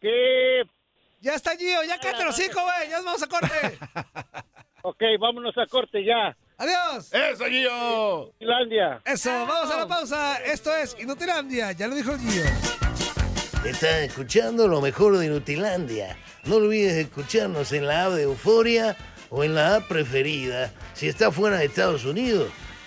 [0.00, 0.62] qué...
[1.20, 2.90] Ya está Gio, ya cállate los cinco, güey.
[2.90, 3.78] Ya nos vamos a corte.
[4.84, 6.36] Ok, vámonos a corte ya.
[6.58, 7.14] Adiós.
[7.14, 8.32] ¡Eso, Gio!
[8.36, 9.00] Finlandia.
[9.04, 10.36] Eso, vamos a la pausa.
[10.44, 11.70] Esto es Inutilandia.
[11.70, 12.42] Ya lo dijo Gio.
[13.64, 16.16] Estás escuchando lo mejor de Inutilandia.
[16.46, 18.96] No olvides escucharnos en la app de Euforia
[19.30, 22.50] o en la app preferida si estás fuera de Estados Unidos.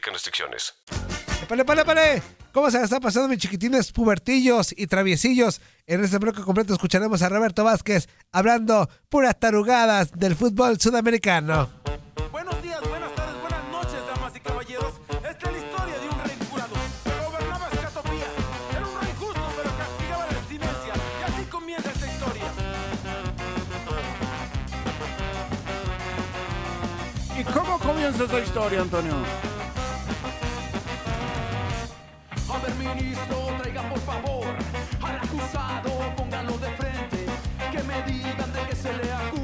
[0.00, 0.74] aplican restricciones.
[1.48, 2.22] Pale, pale, pale.
[2.52, 5.60] ¿Cómo se la está pasando, mis chiquitines pubertillos y traviesillos?
[5.86, 11.70] En este bloque completo escucharemos a Roberto Vázquez hablando puras tarugadas del fútbol sudamericano.
[12.32, 14.94] Buenos días, buenas tardes, buenas noches, damas y caballeros.
[15.08, 18.26] Esta es la historia de un rey curado que gobernaba Escatopía.
[18.70, 20.94] Era un rey justo, pero castigaba la abstinencia.
[21.20, 22.52] Y así comienza esta historia.
[27.38, 29.14] ¿Y cómo comienza esta historia, Antonio?
[32.94, 34.46] Ministro, traigan por favor
[35.02, 37.26] al acusado, pónganlo de frente.
[37.72, 39.39] Que me digan de qué se le acusa.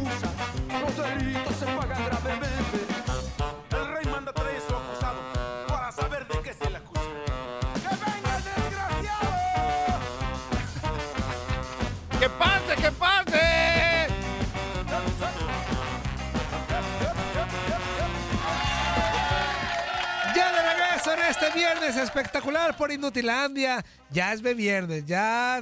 [21.57, 23.85] viernes espectacular por Inutilandia.
[24.11, 25.61] Ya es viernes, ya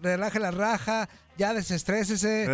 [0.00, 2.46] relaje la raja, ya desestrésese.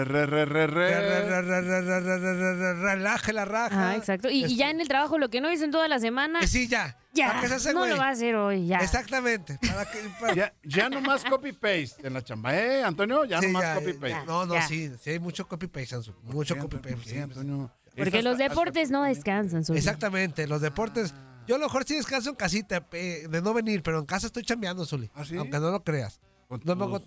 [2.85, 3.91] Relaje la raja.
[3.91, 4.29] Ah, exacto.
[4.29, 6.47] Y, y, ya en el trabajo lo que no dicen toda la semana.
[6.47, 6.99] Sí, ya.
[7.15, 7.29] Ya.
[7.29, 8.79] ¿Para qué se hace, no lo va a hacer hoy, ya.
[8.79, 9.59] Exactamente.
[9.61, 9.87] ¿Para
[10.21, 10.35] para...
[10.35, 12.57] Ya, ya nomás copy-paste en la chamba.
[12.57, 13.25] ¿Eh, Antonio?
[13.25, 14.27] Ya sí, nomás copy-paste.
[14.27, 14.67] No, no, ya.
[14.67, 14.91] sí.
[15.01, 17.05] Sí, hay mucho copy-paste, Mucho copy-paste.
[17.05, 17.71] Sí, Antonio.
[17.97, 19.63] Porque los deportes no descansan.
[19.77, 21.15] Exactamente, los deportes
[21.47, 24.27] yo a lo mejor sí descanso en casita, eh, de no venir, pero en casa
[24.27, 25.11] estoy chambeando, Zuli.
[25.15, 25.37] ¿Ah, sí?
[25.37, 26.21] Aunque no lo creas.
[26.49, 27.03] Con No me hago-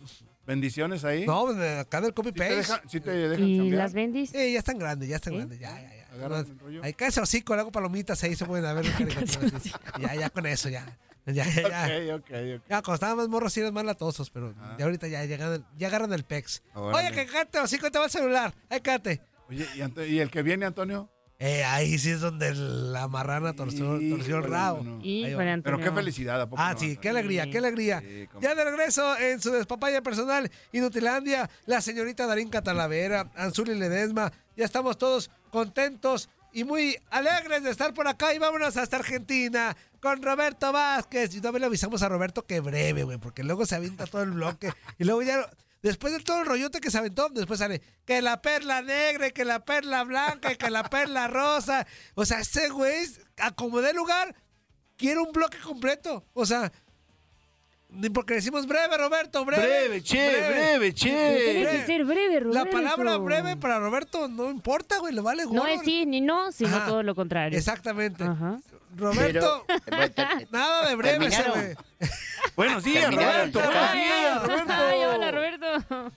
[0.45, 1.25] bendiciones ahí.
[1.25, 2.55] No, de acá del ¿Sí te copy-paste.
[2.55, 3.77] dejan, sí te dejan ¿Y chambear?
[3.77, 4.29] las bendis?
[4.31, 6.05] Sí, ya están grandes, ya están grandes, ya, ya, ya.
[6.13, 6.81] ¿Agarran el rollo?
[6.83, 8.85] Ahí cae ese hocico, le hago palomitas ahí, se pueden ver.
[8.97, 9.63] caricaturas.
[9.99, 10.85] ya, ya con eso, ya.
[11.27, 12.15] Ya, ya, ya.
[12.15, 12.63] Ok, ok, ok.
[12.69, 15.87] Ya, cuando estaban más morros sí eran más latosos, pero ya ahorita ya, llegan, ya
[15.87, 16.61] agarran el pex.
[16.75, 17.07] Órale.
[17.09, 18.53] Oye, que cállate, hocico, te va el celular.
[18.69, 19.21] Ahí cállate.
[19.49, 21.09] Oye, ¿y, Anto- y el que viene, Antonio?
[21.37, 24.83] Eh, ahí sí es donde la marrana torció, torció el rabo.
[24.83, 25.01] no.
[25.63, 27.99] Pero qué felicidad, ¿a poco Ah, no, sí, qué alegría, qué alegría.
[27.99, 34.31] Sí, Ya de regreso en su despapaya personal, Inutilandia, la señorita Darín Catalavera, Anzuli Ledesma,
[34.55, 39.75] ya estamos todos contentos y muy alegres de estar por acá y vámonos hasta Argentina
[39.99, 41.35] con Roberto Vázquez.
[41.35, 44.31] Y todavía le avisamos a Roberto que breve, güey, porque luego se avienta todo el
[44.31, 45.49] bloque y luego ya...
[45.85, 49.45] Después de todo el rollote que se aventó, después sale que la perla negra, que
[49.45, 51.85] la perla blanca, que la perla rosa.
[52.15, 53.05] O sea, ese güey,
[53.37, 54.33] a como dé lugar,
[54.97, 56.25] quiere un bloque completo.
[56.33, 56.71] O sea,
[58.13, 59.63] porque decimos breve, Roberto, breve.
[59.63, 61.09] Breve, che, breve, che.
[61.09, 61.79] Tiene breve.
[61.79, 62.65] que ser breve, Roberto.
[62.65, 65.63] La palabra breve para Roberto no importa, güey, le vale gorro.
[65.63, 66.87] No es sí ni no, sino Ajá.
[66.87, 67.57] todo lo contrario.
[67.57, 68.23] Exactamente.
[68.23, 68.59] Ajá.
[68.95, 69.65] Roberto,
[70.51, 71.77] nada de breve, se ve.
[72.55, 73.59] Buenos días, Roberto.
[73.59, 74.73] Buenos días, Roberto.
[74.73, 76.11] Ay, hola, Roberto.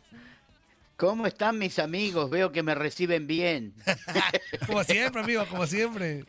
[0.98, 2.28] ¿Cómo están mis amigos?
[2.28, 3.72] Veo que me reciben bien.
[4.66, 6.24] Como siempre, amigo, como siempre.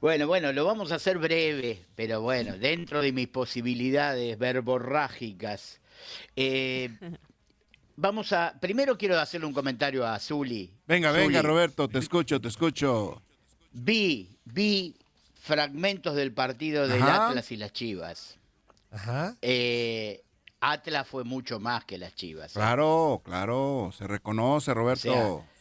[0.00, 5.80] Bueno, bueno, lo vamos a hacer breve, pero bueno, dentro de mis posibilidades verborrágicas.
[6.34, 6.90] Eh,
[7.96, 8.54] vamos a.
[8.60, 10.72] Primero quiero hacerle un comentario a Zuli.
[10.86, 13.22] Venga, venga, Roberto, te escucho, te escucho.
[13.72, 14.96] Vi, vi
[15.34, 17.28] fragmentos del partido del Ajá.
[17.28, 18.38] Atlas y las Chivas.
[18.90, 19.36] Ajá.
[19.42, 20.22] Eh,
[20.60, 22.52] Atlas fue mucho más que las Chivas.
[22.52, 22.54] ¿eh?
[22.58, 25.12] Claro, claro, se reconoce, Roberto.
[25.12, 25.55] O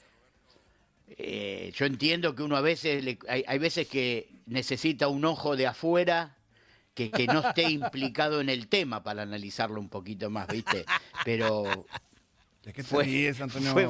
[1.17, 5.55] Eh, yo entiendo que uno a veces, le- hay, hay veces que necesita un ojo
[5.55, 6.35] de afuera
[6.93, 10.85] que, que no esté implicado en el tema para analizarlo un poquito más, ¿viste?
[11.23, 11.85] Pero
[12.63, 13.71] ¿De qué te Fue- ríes, Antonio?
[13.73, 13.87] fue-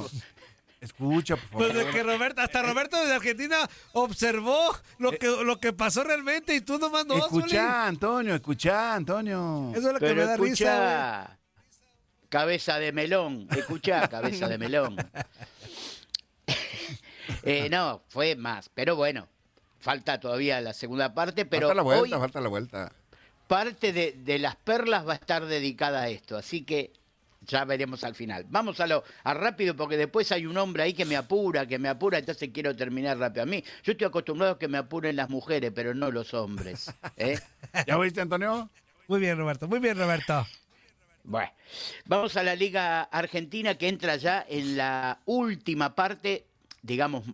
[0.82, 1.72] Escucha, por favor.
[1.72, 3.58] Pues de que Roberto, hasta Roberto desde Argentina
[3.94, 4.60] observó
[5.00, 7.38] lo que, lo que pasó realmente y tú nomás no, Zuli.
[7.46, 9.72] Escucha, Antonio, escucha, Antonio.
[9.76, 10.46] Eso es lo que me da risa,
[11.24, 11.40] escucha,
[12.30, 13.48] cabeza de melón.
[13.58, 14.96] Escuchá, cabeza de melón.
[17.44, 19.28] Eh, no, fue más, pero bueno,
[19.80, 22.92] falta todavía la segunda parte, pero falta la vuelta, hoy falta la vuelta.
[23.48, 26.94] parte de, de las perlas va a estar dedicada a esto, así que
[27.46, 28.46] ya veremos al final.
[28.50, 31.80] Vamos a lo a rápido porque después hay un hombre ahí que me apura, que
[31.80, 33.44] me apura, entonces quiero terminar rápido.
[33.44, 36.94] A mí, yo estoy acostumbrado a que me apuren las mujeres, pero no los hombres.
[37.18, 37.40] ¿eh?
[37.88, 38.70] ¿Ya oíste, Antonio?
[39.08, 39.68] Muy bien, Roberto.
[39.68, 40.46] Muy bien, Roberto.
[41.24, 41.52] Bueno,
[42.06, 46.46] vamos a la Liga Argentina que entra ya en la última parte,
[46.86, 47.26] digamos,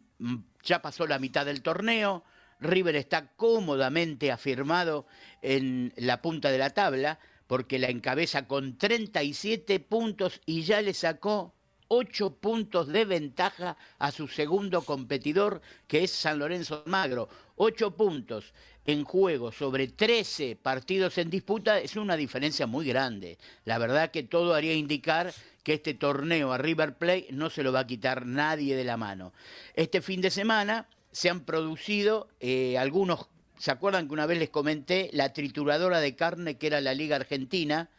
[0.63, 2.23] ya pasó la mitad del torneo,
[2.59, 5.07] River está cómodamente afirmado
[5.41, 10.93] en la punta de la tabla porque la encabeza con 37 puntos y ya le
[10.93, 11.53] sacó
[11.89, 17.27] 8 puntos de ventaja a su segundo competidor que es San Lorenzo Magro.
[17.57, 18.53] 8 puntos
[18.85, 23.37] en juego sobre 13 partidos en disputa es una diferencia muy grande.
[23.65, 27.71] La verdad que todo haría indicar que este torneo a River Plate no se lo
[27.71, 29.33] va a quitar nadie de la mano.
[29.75, 34.49] Este fin de semana se han producido eh, algunos, ¿se acuerdan que una vez les
[34.49, 37.89] comenté la trituradora de carne que era la Liga Argentina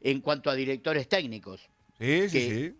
[0.00, 1.68] en cuanto a directores técnicos?
[1.98, 2.74] Sí, sí, sí.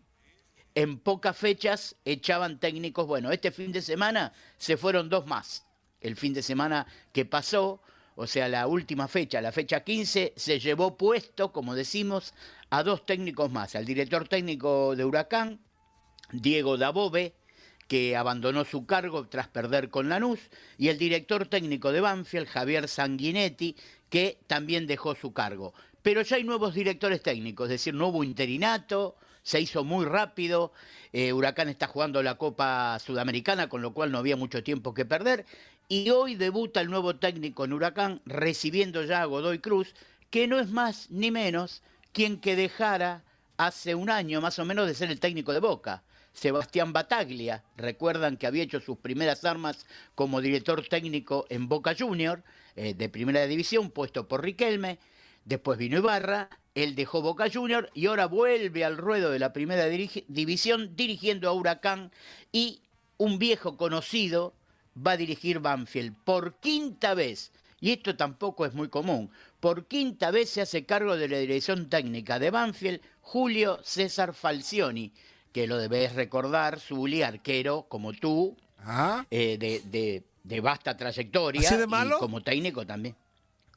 [0.75, 3.07] en pocas fechas echaban técnicos.
[3.07, 5.67] Bueno, este fin de semana se fueron dos más.
[6.01, 7.81] El fin de semana que pasó,
[8.17, 12.35] o sea, la última fecha, la fecha 15, se llevó puesto, como decimos,
[12.71, 13.75] a dos técnicos más.
[13.75, 15.61] Al director técnico de Huracán,
[16.33, 17.35] Diego Dabove,
[17.89, 20.39] que abandonó su cargo tras perder con Lanús,
[20.79, 23.75] y el director técnico de Banfield, Javier Sanguinetti,
[24.09, 25.75] que también dejó su cargo.
[26.03, 30.73] Pero ya hay nuevos directores técnicos, es decir, no hubo interinato, se hizo muy rápido,
[31.13, 35.05] eh, Huracán está jugando la Copa Sudamericana, con lo cual no había mucho tiempo que
[35.05, 35.45] perder,
[35.91, 39.93] y hoy debuta el nuevo técnico en Huracán, recibiendo ya a Godoy Cruz,
[40.31, 43.25] que no es más ni menos quien que dejara
[43.57, 46.05] hace un año más o menos de ser el técnico de Boca.
[46.33, 52.45] Sebastián Bataglia, recuerdan que había hecho sus primeras armas como director técnico en Boca Junior,
[52.77, 55.01] eh, de primera división, puesto por Riquelme,
[55.45, 59.87] después vino Ibarra, él dejó Boca Junior y ahora vuelve al ruedo de la primera
[59.87, 62.13] división dirigiendo a Huracán
[62.53, 62.83] y
[63.17, 64.55] un viejo conocido
[64.97, 67.53] va a dirigir Banfield por quinta vez.
[67.81, 69.31] Y esto tampoco es muy común.
[69.59, 75.13] Por quinta vez se hace cargo de la dirección técnica de Banfield Julio César Falcioni,
[75.53, 78.57] que lo debes recordar, Zuli, arquero como tú,
[79.31, 81.61] eh, de, de- de vasta trayectoria.
[81.61, 83.15] ¿Así de y como técnico también.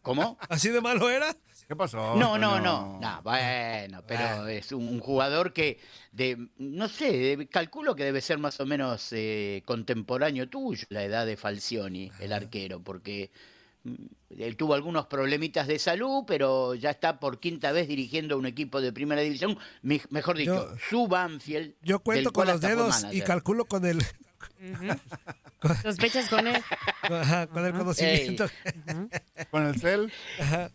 [0.04, 0.38] ¿Cómo?
[0.50, 1.36] ¿Así de malo era?
[1.68, 2.16] ¿Qué pasó?
[2.18, 5.80] No, no, no, no, bueno, pero es un, un jugador que,
[6.12, 11.04] de, no sé, de- calculo que debe ser más o menos eh, contemporáneo tuyo, la
[11.06, 13.32] edad de Falcioni, el arquero, porque
[13.86, 13.94] mm,
[14.40, 18.82] él tuvo algunos problemitas de salud, pero ya está por quinta vez dirigiendo un equipo
[18.82, 21.76] de primera división, mejor dicho, Yo- su Banfield.
[21.82, 24.00] Yo cuento con los dedos y calculo con el,
[25.82, 26.62] Sospechas con él.
[27.04, 28.46] ajá, con el conocimiento.
[29.50, 30.12] Con el cel.
[30.40, 30.72] Ajá.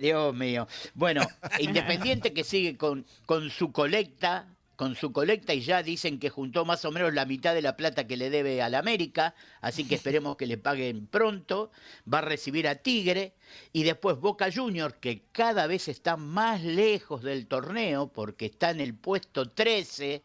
[0.00, 0.66] Dios mío.
[0.94, 1.22] Bueno,
[1.60, 6.64] Independiente que sigue con, con su colecta, con su colecta y ya dicen que juntó
[6.64, 9.94] más o menos la mitad de la plata que le debe al América, así que
[9.94, 11.70] esperemos que le paguen pronto.
[12.12, 13.34] Va a recibir a Tigre
[13.72, 18.80] y después Boca Juniors, que cada vez está más lejos del torneo porque está en
[18.80, 20.24] el puesto 13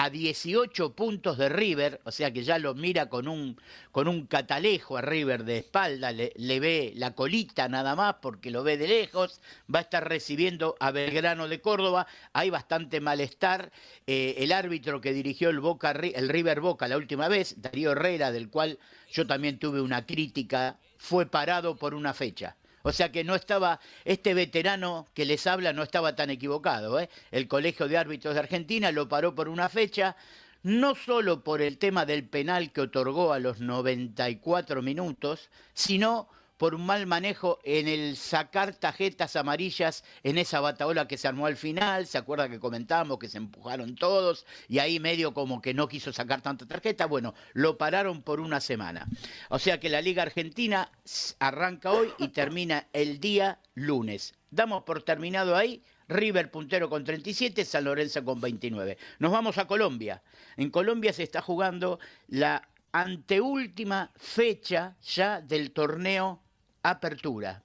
[0.00, 4.28] a 18 puntos de River, o sea que ya lo mira con un, con un
[4.28, 8.86] catalejo a River de espalda, le, ve la colita nada más porque lo ve de
[8.86, 9.40] lejos,
[9.74, 13.72] va a estar recibiendo a Belgrano de Córdoba, hay bastante malestar,
[14.06, 18.30] eh, el árbitro que dirigió el, Boca, el River Boca la última vez, Darío Herrera,
[18.30, 18.78] del cual
[19.10, 22.54] yo también tuve una crítica, fue parado por una fecha.
[22.88, 26.98] O sea que no estaba, este veterano que les habla no estaba tan equivocado.
[26.98, 27.10] ¿eh?
[27.30, 30.16] El Colegio de Árbitros de Argentina lo paró por una fecha,
[30.62, 36.74] no solo por el tema del penal que otorgó a los 94 minutos, sino por
[36.74, 41.56] un mal manejo en el sacar tarjetas amarillas en esa bataola que se armó al
[41.56, 42.06] final.
[42.06, 46.12] ¿Se acuerda que comentábamos que se empujaron todos y ahí medio como que no quiso
[46.12, 47.06] sacar tanta tarjeta?
[47.06, 49.08] Bueno, lo pararon por una semana.
[49.48, 50.90] O sea que la Liga Argentina
[51.38, 54.34] arranca hoy y termina el día lunes.
[54.50, 55.82] Damos por terminado ahí.
[56.08, 58.98] River puntero con 37, San Lorenzo con 29.
[59.18, 60.22] Nos vamos a Colombia.
[60.56, 66.42] En Colombia se está jugando la anteúltima fecha ya del torneo
[66.90, 67.62] Apertura.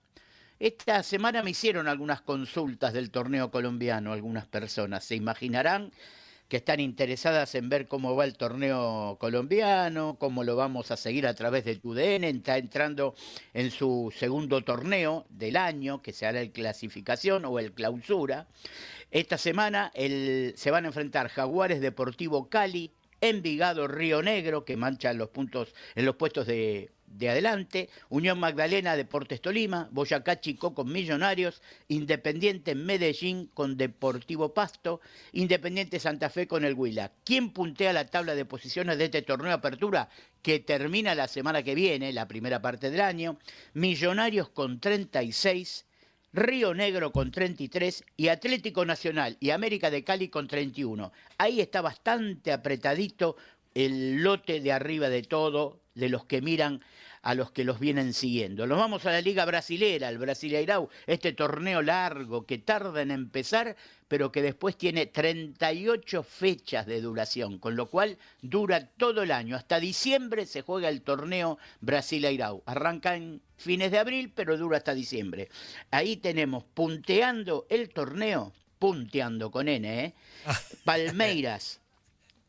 [0.59, 5.03] Esta semana me hicieron algunas consultas del torneo colombiano, algunas personas.
[5.03, 5.91] Se imaginarán
[6.47, 11.25] que están interesadas en ver cómo va el torneo colombiano, cómo lo vamos a seguir
[11.25, 13.15] a través del TUDN, está entrando
[13.53, 18.47] en su segundo torneo del año, que se hará el clasificación o el clausura.
[19.09, 25.29] Esta semana se van a enfrentar Jaguares Deportivo Cali, Envigado Río Negro, que manchan los
[25.29, 31.61] puntos en los puestos de, de adelante, Unión Magdalena Deportes Tolima, Boyacá Chico con Millonarios,
[31.87, 34.99] Independiente Medellín con Deportivo Pasto,
[35.31, 37.11] Independiente Santa Fe con el Huila.
[37.23, 40.09] ¿Quién puntea la tabla de posiciones de este torneo de apertura
[40.41, 43.37] que termina la semana que viene, la primera parte del año?
[43.73, 45.85] Millonarios con 36,
[46.33, 51.11] Río Negro con 33 y Atlético Nacional y América de Cali con 31.
[51.37, 53.35] Ahí está bastante apretadito
[53.75, 56.81] el lote de arriba de todo, de los que miran
[57.23, 58.67] a los que los vienen siguiendo.
[58.67, 63.77] Nos vamos a la Liga Brasilera, el Brasileirao, este torneo largo que tarda en empezar,
[64.09, 69.55] pero que después tiene 38 fechas de duración, con lo cual dura todo el año.
[69.55, 72.61] Hasta diciembre se juega el torneo Brasileirao.
[72.65, 75.47] Arranca en fines de abril, pero dura hasta diciembre.
[75.91, 80.13] Ahí tenemos punteando el torneo, punteando con N, ¿eh?
[80.83, 81.79] Palmeiras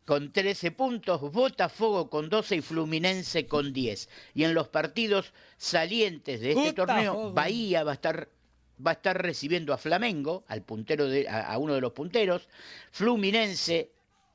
[0.05, 4.09] con 13 puntos, Botafogo con 12 y Fluminense con 10.
[4.35, 7.33] Y en los partidos salientes de este torneo.
[7.33, 8.29] Bahía va a estar
[8.85, 12.49] va a estar recibiendo a Flamengo, al puntero de, a, a uno de los punteros,
[12.91, 13.93] Fluminense,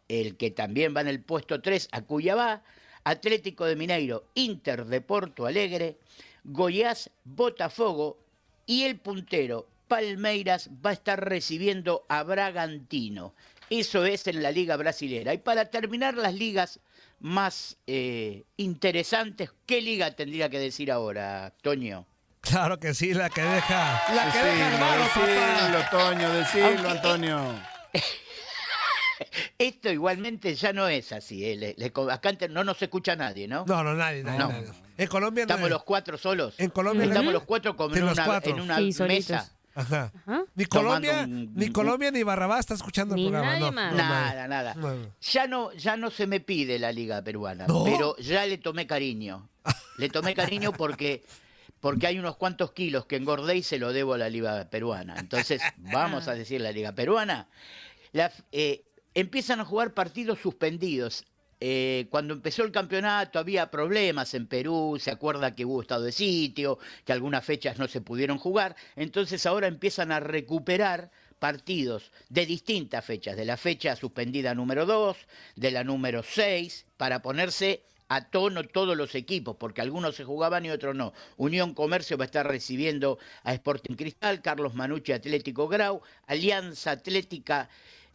[0.08, 2.64] el que también va en el puesto 3, a Cuyabá,
[3.04, 5.98] Atlético de Mineiro, Inter de Porto Alegre,
[6.46, 8.18] Goiás, Botafogo
[8.66, 13.34] y el puntero Palmeiras va a estar recibiendo a Bragantino.
[13.70, 15.34] Eso es en la Liga Brasilera.
[15.34, 16.80] Y para terminar las ligas
[17.20, 22.06] más eh, interesantes, ¿qué liga tendría que decir ahora, Toño?
[22.42, 24.02] Claro que sí, la que deja.
[24.14, 25.90] La que deja Decilo, hermano, decilo, papá.
[25.92, 27.60] Toño, decilo, Aunque- Antonio.
[29.58, 31.44] Esto igualmente ya no es así.
[31.46, 33.66] eh, le- le- acá no nos escucha nadie, ¿no?
[33.68, 34.40] No, no, nadie, nadie.
[34.40, 34.48] No.
[34.48, 34.70] nadie.
[34.98, 36.56] En Colombia no Estamos los cuatro solos.
[36.58, 38.52] En Colombia no Estamos los cuatro como en los una, cuatro.
[38.54, 39.30] en una Sí, solitos.
[39.30, 39.52] mesa.
[39.80, 40.12] Ajá.
[40.26, 40.44] Ajá.
[40.56, 43.48] Ni Colombia, un- ni un- Colombia ni Barrabás está escuchando el programa.
[43.52, 43.92] nadie no, más.
[43.92, 44.74] no, Nada, nada.
[44.76, 44.96] No.
[45.22, 47.84] Ya no, ya no se me pide la liga peruana, ¿No?
[47.84, 49.48] pero ya le tomé cariño.
[49.98, 51.24] Le tomé cariño porque,
[51.80, 55.16] porque hay unos cuantos kilos que engordé y se lo debo a la liga peruana.
[55.20, 57.48] Entonces, vamos a decir la liga peruana.
[58.12, 61.26] La- eh, empiezan a jugar partidos suspendidos.
[61.62, 66.14] Eh, cuando empezó el campeonato había problemas en Perú, se acuerda que hubo estado de
[66.14, 72.46] sitio, que algunas fechas no se pudieron jugar, entonces ahora empiezan a recuperar partidos de
[72.46, 75.18] distintas fechas, de la fecha suspendida número 2,
[75.56, 80.66] de la número 6, para ponerse a tono todos los equipos, porque algunos se jugaban
[80.66, 81.14] y otros no.
[81.38, 87.70] Unión Comercio va a estar recibiendo a Sporting Cristal, Carlos Manucci Atlético Grau, Alianza Atlética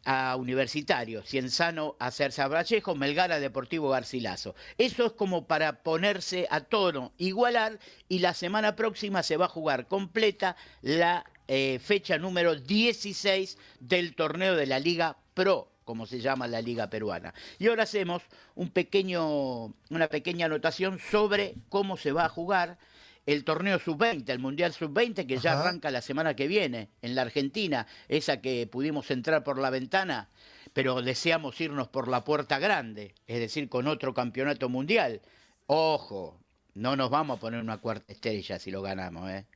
[0.05, 4.55] a Universitario, Cienzano a Cerza Vallejo, Melgar a Deportivo Garcilaso.
[4.79, 7.79] Eso es como para ponerse a tono, igualar,
[8.09, 14.15] y la semana próxima se va a jugar completa la eh, fecha número 16 del
[14.15, 17.35] torneo de la Liga Pro como se llama la liga peruana.
[17.59, 18.23] Y ahora hacemos
[18.55, 22.79] un pequeño, una pequeña anotación sobre cómo se va a jugar
[23.27, 25.63] el torneo sub-20, el Mundial sub-20, que ya Ajá.
[25.63, 30.29] arranca la semana que viene en la Argentina, esa que pudimos entrar por la ventana,
[30.73, 35.23] pero deseamos irnos por la puerta grande, es decir, con otro campeonato mundial.
[35.67, 36.39] Ojo,
[36.75, 39.47] no nos vamos a poner una cuarta estrella si lo ganamos, ¿eh?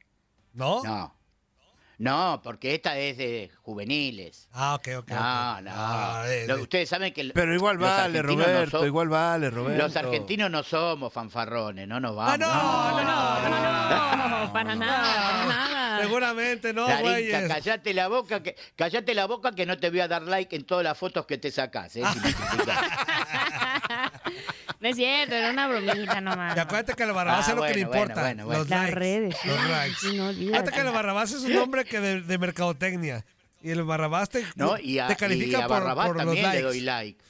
[0.55, 0.83] ¿No?
[0.83, 1.18] No.
[1.99, 4.49] No, porque esta es de juveniles.
[4.53, 5.11] Ah, ok, ok.
[5.11, 5.71] No, no.
[5.75, 7.33] Ah, eh, ustedes saben que.
[7.35, 9.83] Pero igual vale, argentinos no Roberto, son- igual vale, Roberto.
[9.83, 12.35] Los argentinos no somos fanfarrones, no nos vamos.
[12.35, 14.45] Ah, no, no, no, no, no.
[14.47, 15.99] No, para nada, para nada.
[16.01, 17.49] Seguramente no, güeyes.
[17.49, 20.65] callate la boca que callate la boca que no te voy a dar like en
[20.65, 22.03] todas las fotos que te sacás, ¿eh?
[22.13, 22.79] si me criticás.
[24.81, 26.57] No es cierto, era una bromita nomás.
[26.57, 28.21] Y acuérdate que el Barrabás Ah, es lo que le bueno, bueno, importa.
[28.23, 28.59] bueno, bueno.
[28.61, 28.95] Los Las likes.
[28.99, 30.13] redes, Los likes.
[30.17, 30.33] no.
[30.33, 33.25] Fíjate que el Barrabás es un nombre que de, de mercadotecnia.
[33.61, 34.79] Y el Barrabás te, ¿no?
[34.79, 36.53] Y a, te y califica a por, Barrabás por los likes.
[36.53, 37.25] le doy like.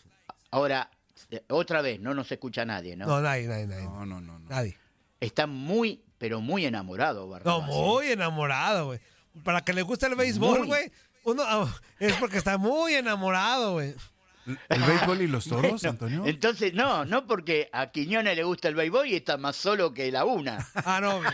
[0.50, 0.90] Ahora,
[1.30, 3.06] eh, otra vez, no nos escucha nadie, ¿no?
[3.06, 3.84] No, nadie, nadie, nadie.
[3.84, 4.38] No, no, no.
[4.38, 4.48] no.
[4.50, 4.76] Nadie.
[5.20, 7.70] Está muy, pero muy enamorado, No, Barrabás.
[7.70, 7.72] ¿eh?
[7.72, 9.00] muy enamorado, güey.
[9.42, 10.92] Para que le guste el béisbol, güey.
[11.24, 11.66] Uno ah,
[11.98, 13.94] es porque está muy enamorado, güey.
[14.68, 16.22] ¿El béisbol y los toros, Bueno, Antonio?
[16.26, 20.10] Entonces, no, no porque a Quiñones le gusta el béisbol y está más solo que
[20.12, 20.66] la una.
[20.84, 21.20] Ah, no.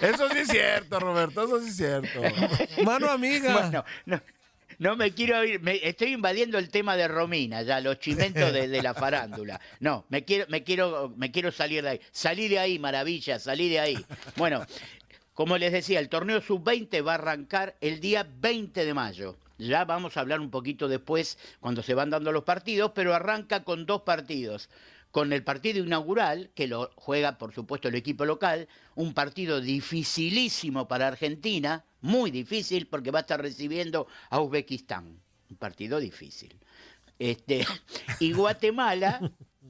[0.00, 2.20] Eso sí es cierto, Roberto, eso sí es cierto.
[2.84, 3.52] Mano amiga.
[3.52, 4.20] Bueno, no,
[4.78, 8.68] no me quiero ir, me- estoy invadiendo el tema de Romina, ya los chimentos de,
[8.68, 9.60] de la farándula.
[9.80, 12.00] No, me quiero, me quiero, me quiero salir de ahí.
[12.12, 14.06] Salí de ahí, maravilla, salí de ahí.
[14.36, 14.64] Bueno,
[15.34, 19.36] como les decía, el torneo sub-20 va a arrancar el día 20 de mayo.
[19.60, 23.62] Ya vamos a hablar un poquito después cuando se van dando los partidos, pero arranca
[23.62, 24.70] con dos partidos.
[25.10, 30.88] Con el partido inaugural, que lo juega por supuesto el equipo local, un partido dificilísimo
[30.88, 35.20] para Argentina, muy difícil porque va a estar recibiendo a Uzbekistán.
[35.50, 36.56] Un partido difícil.
[37.18, 37.66] Este,
[38.20, 39.20] y Guatemala,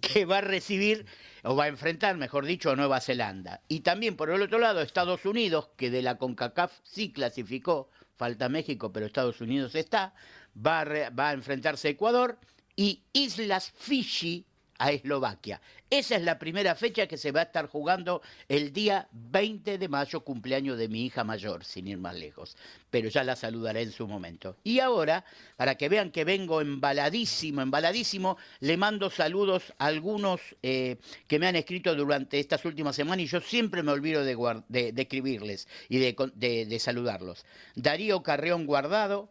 [0.00, 1.04] que va a recibir,
[1.42, 3.62] o va a enfrentar, mejor dicho, a Nueva Zelanda.
[3.66, 7.90] Y también, por el otro lado, Estados Unidos, que de la CONCACAF sí clasificó,
[8.20, 10.12] falta México, pero Estados Unidos está,
[10.54, 12.38] va a, re- va a enfrentarse a Ecuador,
[12.76, 14.44] y Islas Fiji
[14.80, 15.60] a Eslovaquia.
[15.90, 19.88] Esa es la primera fecha que se va a estar jugando el día 20 de
[19.88, 22.56] mayo, cumpleaños de mi hija mayor, sin ir más lejos.
[22.90, 24.56] Pero ya la saludaré en su momento.
[24.64, 25.24] Y ahora,
[25.56, 30.96] para que vean que vengo embaladísimo, embaladísimo, le mando saludos a algunos eh,
[31.28, 35.68] que me han escrito durante estas últimas semanas y yo siempre me olvido de, escribirles
[35.90, 37.44] y de- de saludarlos.
[37.74, 39.30] Darío Carreón Guardado,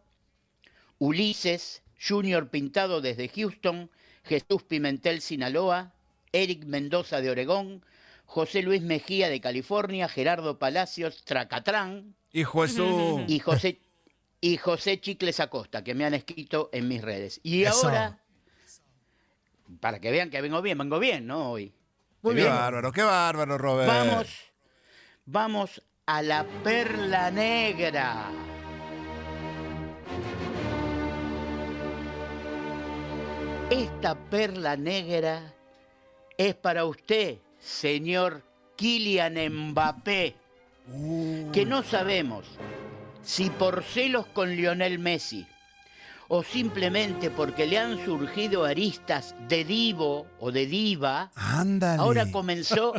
[0.98, 3.90] Ulises, Junior Pintado desde Houston,
[4.24, 5.92] Jesús Pimentel Sinaloa,
[6.32, 7.84] Eric Mendoza de Oregón,
[8.26, 12.14] José Luis Mejía de California, Gerardo Palacios, Tracatrán.
[12.32, 13.80] Hijo de su- Y José,
[14.40, 17.40] y José Chicles Acosta, que me han escrito en mis redes.
[17.42, 17.88] Y Eso.
[17.88, 18.20] ahora,
[19.80, 21.50] para que vean que vengo bien, vengo bien, ¿no?
[21.52, 21.72] Hoy.
[22.22, 22.52] Muy ¿Qué bien.
[22.54, 23.88] bárbaro, qué bárbaro, Robert.
[23.88, 24.28] Vamos,
[25.24, 28.30] vamos a la perla negra.
[33.70, 35.54] Esta perla negra
[36.36, 38.42] es para usted, señor
[38.76, 39.36] Kylian
[39.70, 40.34] Mbappé,
[41.52, 42.46] que no sabemos
[43.22, 45.46] si por celos con Lionel Messi
[46.26, 52.00] o simplemente porque le han surgido aristas de divo o de diva, Ándale.
[52.00, 52.92] ahora comenzó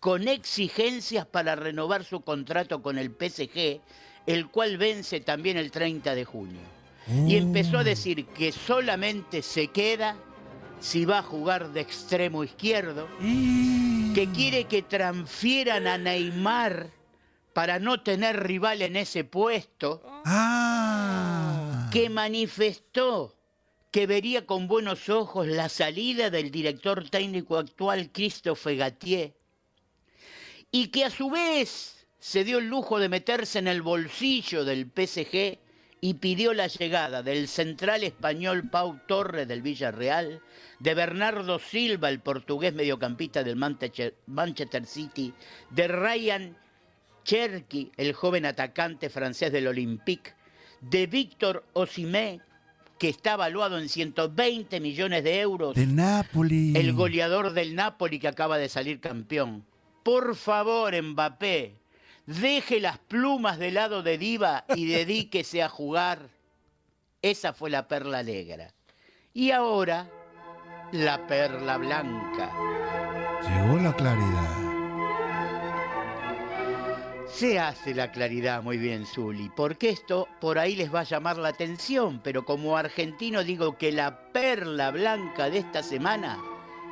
[0.00, 3.80] con exigencias para renovar su contrato con el PSG,
[4.26, 6.77] el cual vence también el 30 de junio.
[7.10, 10.16] Y empezó a decir que solamente se queda
[10.80, 16.90] si va a jugar de extremo izquierdo, que quiere que transfieran a Neymar
[17.52, 20.02] para no tener rival en ese puesto,
[21.90, 23.34] que manifestó
[23.90, 29.34] que vería con buenos ojos la salida del director técnico actual Christophe Gatier,
[30.70, 34.84] y que a su vez se dio el lujo de meterse en el bolsillo del
[34.84, 35.58] PSG
[36.00, 40.40] y pidió la llegada del central español Pau Torres del Villarreal,
[40.78, 45.32] de Bernardo Silva, el portugués mediocampista del Manchester City,
[45.70, 46.56] de Ryan
[47.24, 50.34] Cherky, el joven atacante francés del Olympique,
[50.80, 52.40] de Víctor Osimé,
[52.98, 56.76] que está valuado en 120 millones de euros, De Napoli.
[56.76, 59.64] el goleador del Napoli que acaba de salir campeón.
[60.02, 61.74] Por favor, Mbappé,
[62.28, 66.28] deje las plumas del lado de Diva y dedíquese a jugar.
[67.22, 68.74] Esa fue la perla negra.
[69.32, 70.06] Y ahora,
[70.92, 72.52] la perla blanca.
[73.42, 74.68] Llegó la claridad.
[77.28, 81.38] Se hace la claridad muy bien, Zuli, porque esto por ahí les va a llamar
[81.38, 86.38] la atención, pero como argentino digo que la perla blanca de esta semana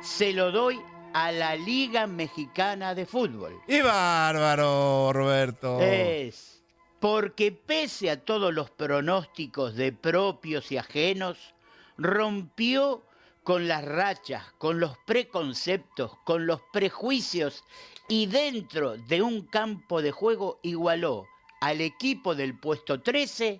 [0.01, 0.79] se lo doy
[1.17, 3.59] a la Liga Mexicana de Fútbol.
[3.67, 5.79] Y bárbaro, Roberto.
[5.81, 6.61] Es
[6.99, 11.55] porque pese a todos los pronósticos de propios y ajenos,
[11.97, 13.01] rompió
[13.43, 17.63] con las rachas, con los preconceptos, con los prejuicios
[18.07, 21.25] y dentro de un campo de juego igualó
[21.61, 23.59] al equipo del puesto 13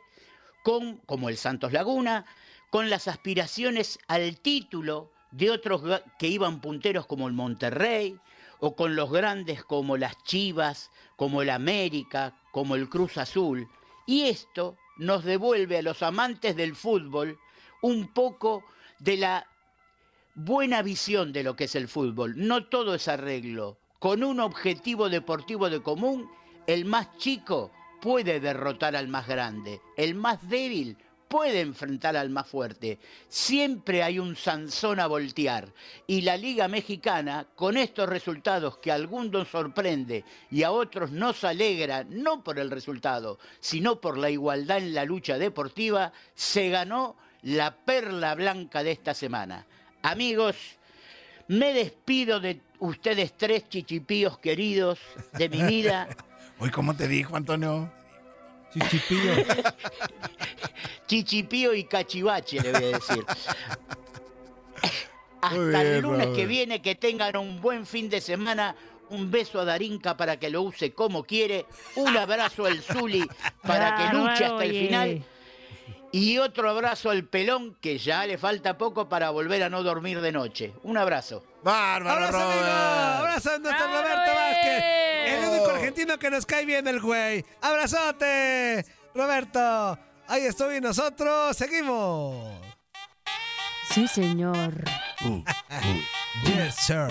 [0.62, 2.28] con, como el Santos Laguna,
[2.70, 5.82] con las aspiraciones al título de otros
[6.18, 8.18] que iban punteros como el Monterrey,
[8.60, 13.68] o con los grandes como las Chivas, como el América, como el Cruz Azul.
[14.06, 17.38] Y esto nos devuelve a los amantes del fútbol
[17.82, 18.64] un poco
[19.00, 19.48] de la
[20.34, 22.34] buena visión de lo que es el fútbol.
[22.36, 23.78] No todo es arreglo.
[24.00, 26.30] Con un objetivo deportivo de común,
[26.68, 27.72] el más chico
[28.02, 29.82] puede derrotar al más grande.
[29.98, 30.98] El más débil
[31.28, 33.00] puede enfrentar al más fuerte.
[33.28, 35.68] Siempre hay un Sansón a voltear.
[36.06, 41.44] Y la Liga Mexicana, con estos resultados que a algunos sorprende y a otros nos
[41.44, 47.16] alegra, no por el resultado, sino por la igualdad en la lucha deportiva, se ganó
[47.44, 49.66] la perla blanca de esta semana.
[50.02, 50.56] Amigos,
[51.48, 55.00] me despido de ustedes tres chichipíos queridos
[55.38, 56.08] de mi vida.
[56.60, 57.92] Hoy, ¿cómo te dijo, Antonio?
[58.74, 59.34] Chichipío.
[61.08, 63.26] Chichipío y cachivache, le voy a decir.
[65.42, 68.76] Hasta bien, el lunes que viene, que tengan un buen fin de semana.
[69.10, 71.66] Un beso a Darinka para que lo use como quiere.
[71.96, 73.26] Un abrazo al Zuli
[73.62, 75.24] para que luche hasta el final.
[76.12, 80.22] Y otro abrazo al pelón, que ya le falta poco para volver a no dormir
[80.22, 80.74] de noche.
[80.84, 81.44] Un abrazo.
[81.64, 82.66] Bárbaro, ¡Abrazo, amigo!
[82.66, 84.84] ¡Abrazo a nuestro ¡Bravo, Roberto Vázquez!
[85.26, 85.50] El eh!
[85.50, 87.44] único argentino que nos cae bien el güey.
[87.62, 88.86] ¡Abrazote!
[89.14, 92.56] Roberto, ahí estoy y nosotros seguimos.
[93.90, 94.84] Sí, señor.
[96.44, 97.08] Yes, sir.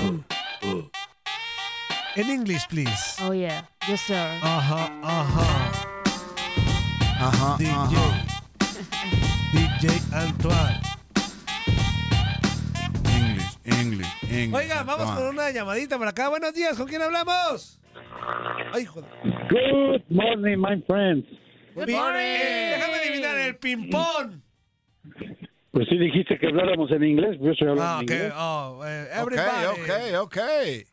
[2.14, 3.22] En English, please.
[3.22, 3.68] Oh, yeah.
[3.86, 4.16] Yes, sir.
[4.42, 5.72] Ajá, ajá.
[7.18, 7.72] Ajá, DJ.
[7.72, 8.35] ajá.
[9.80, 10.80] DJ Antoine.
[13.04, 14.54] English, English, English.
[14.54, 16.28] Oiga, vamos con una llamadita por acá.
[16.28, 17.80] Buenos días, ¿con quién hablamos?
[18.72, 19.10] Ay, joder.
[19.50, 21.26] Good morning, my friends.
[21.74, 22.18] Good morning.
[22.20, 24.40] eh, déjame adivinar el ping-pong.
[25.72, 28.10] Pues sí dijiste que habláramos en inglés, yo estoy hablando Ah, en ok.
[28.10, 28.32] inglés.
[28.34, 29.66] Oh, eh, Ok, everybody.
[29.66, 30.36] ok, ok.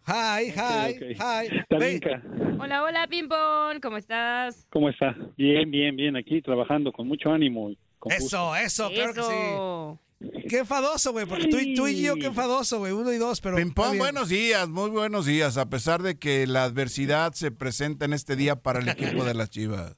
[0.07, 1.81] Hi, hi, Ok, ok.
[1.81, 2.59] hi.
[2.59, 3.79] Hola, hola, Pimpón.
[3.81, 4.67] ¿Cómo estás?
[4.71, 5.15] ¿cómo está?
[5.37, 7.71] Bien, bien, bien, aquí trabajando con mucho ánimo.
[8.09, 10.39] Eso, eso, claro que sí.
[10.49, 13.41] Qué enfadoso, güey, porque tú, y- tú y yo, qué enfadoso, güey, uno y dos,
[13.41, 13.57] pero...
[13.57, 18.13] Pimpón, buenos días, muy buenos días, a pesar de que la adversidad se presenta en
[18.13, 19.95] este día para el equipo de las Chivas.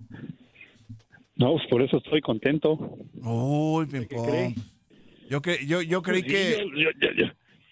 [1.35, 2.97] No, pues por eso estoy contento.
[3.21, 3.85] Uy?
[3.85, 4.55] Pimpón.
[5.29, 7.27] Yo, cre- yo, yo creí que yo-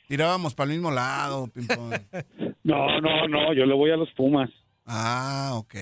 [0.07, 1.91] tirábamos para el mismo lado, Pimpón.
[2.65, 4.49] No, no, no, yo le voy a los Pumas.
[4.85, 5.75] Ah, ok.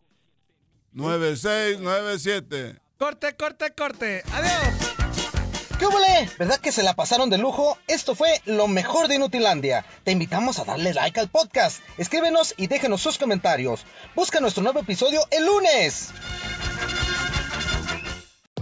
[0.94, 2.76] 9697.
[2.98, 4.22] Corte, corte, corte.
[4.34, 4.90] Adiós.
[5.80, 6.30] ¿Qué huele?
[6.38, 7.78] ¿Verdad que se la pasaron de lujo?
[7.88, 9.86] Esto fue lo mejor de Inutilandia.
[10.04, 11.82] Te invitamos a darle like al podcast.
[11.98, 13.86] Escríbenos y déjenos sus comentarios.
[14.14, 16.12] Busca nuestro nuevo episodio el lunes.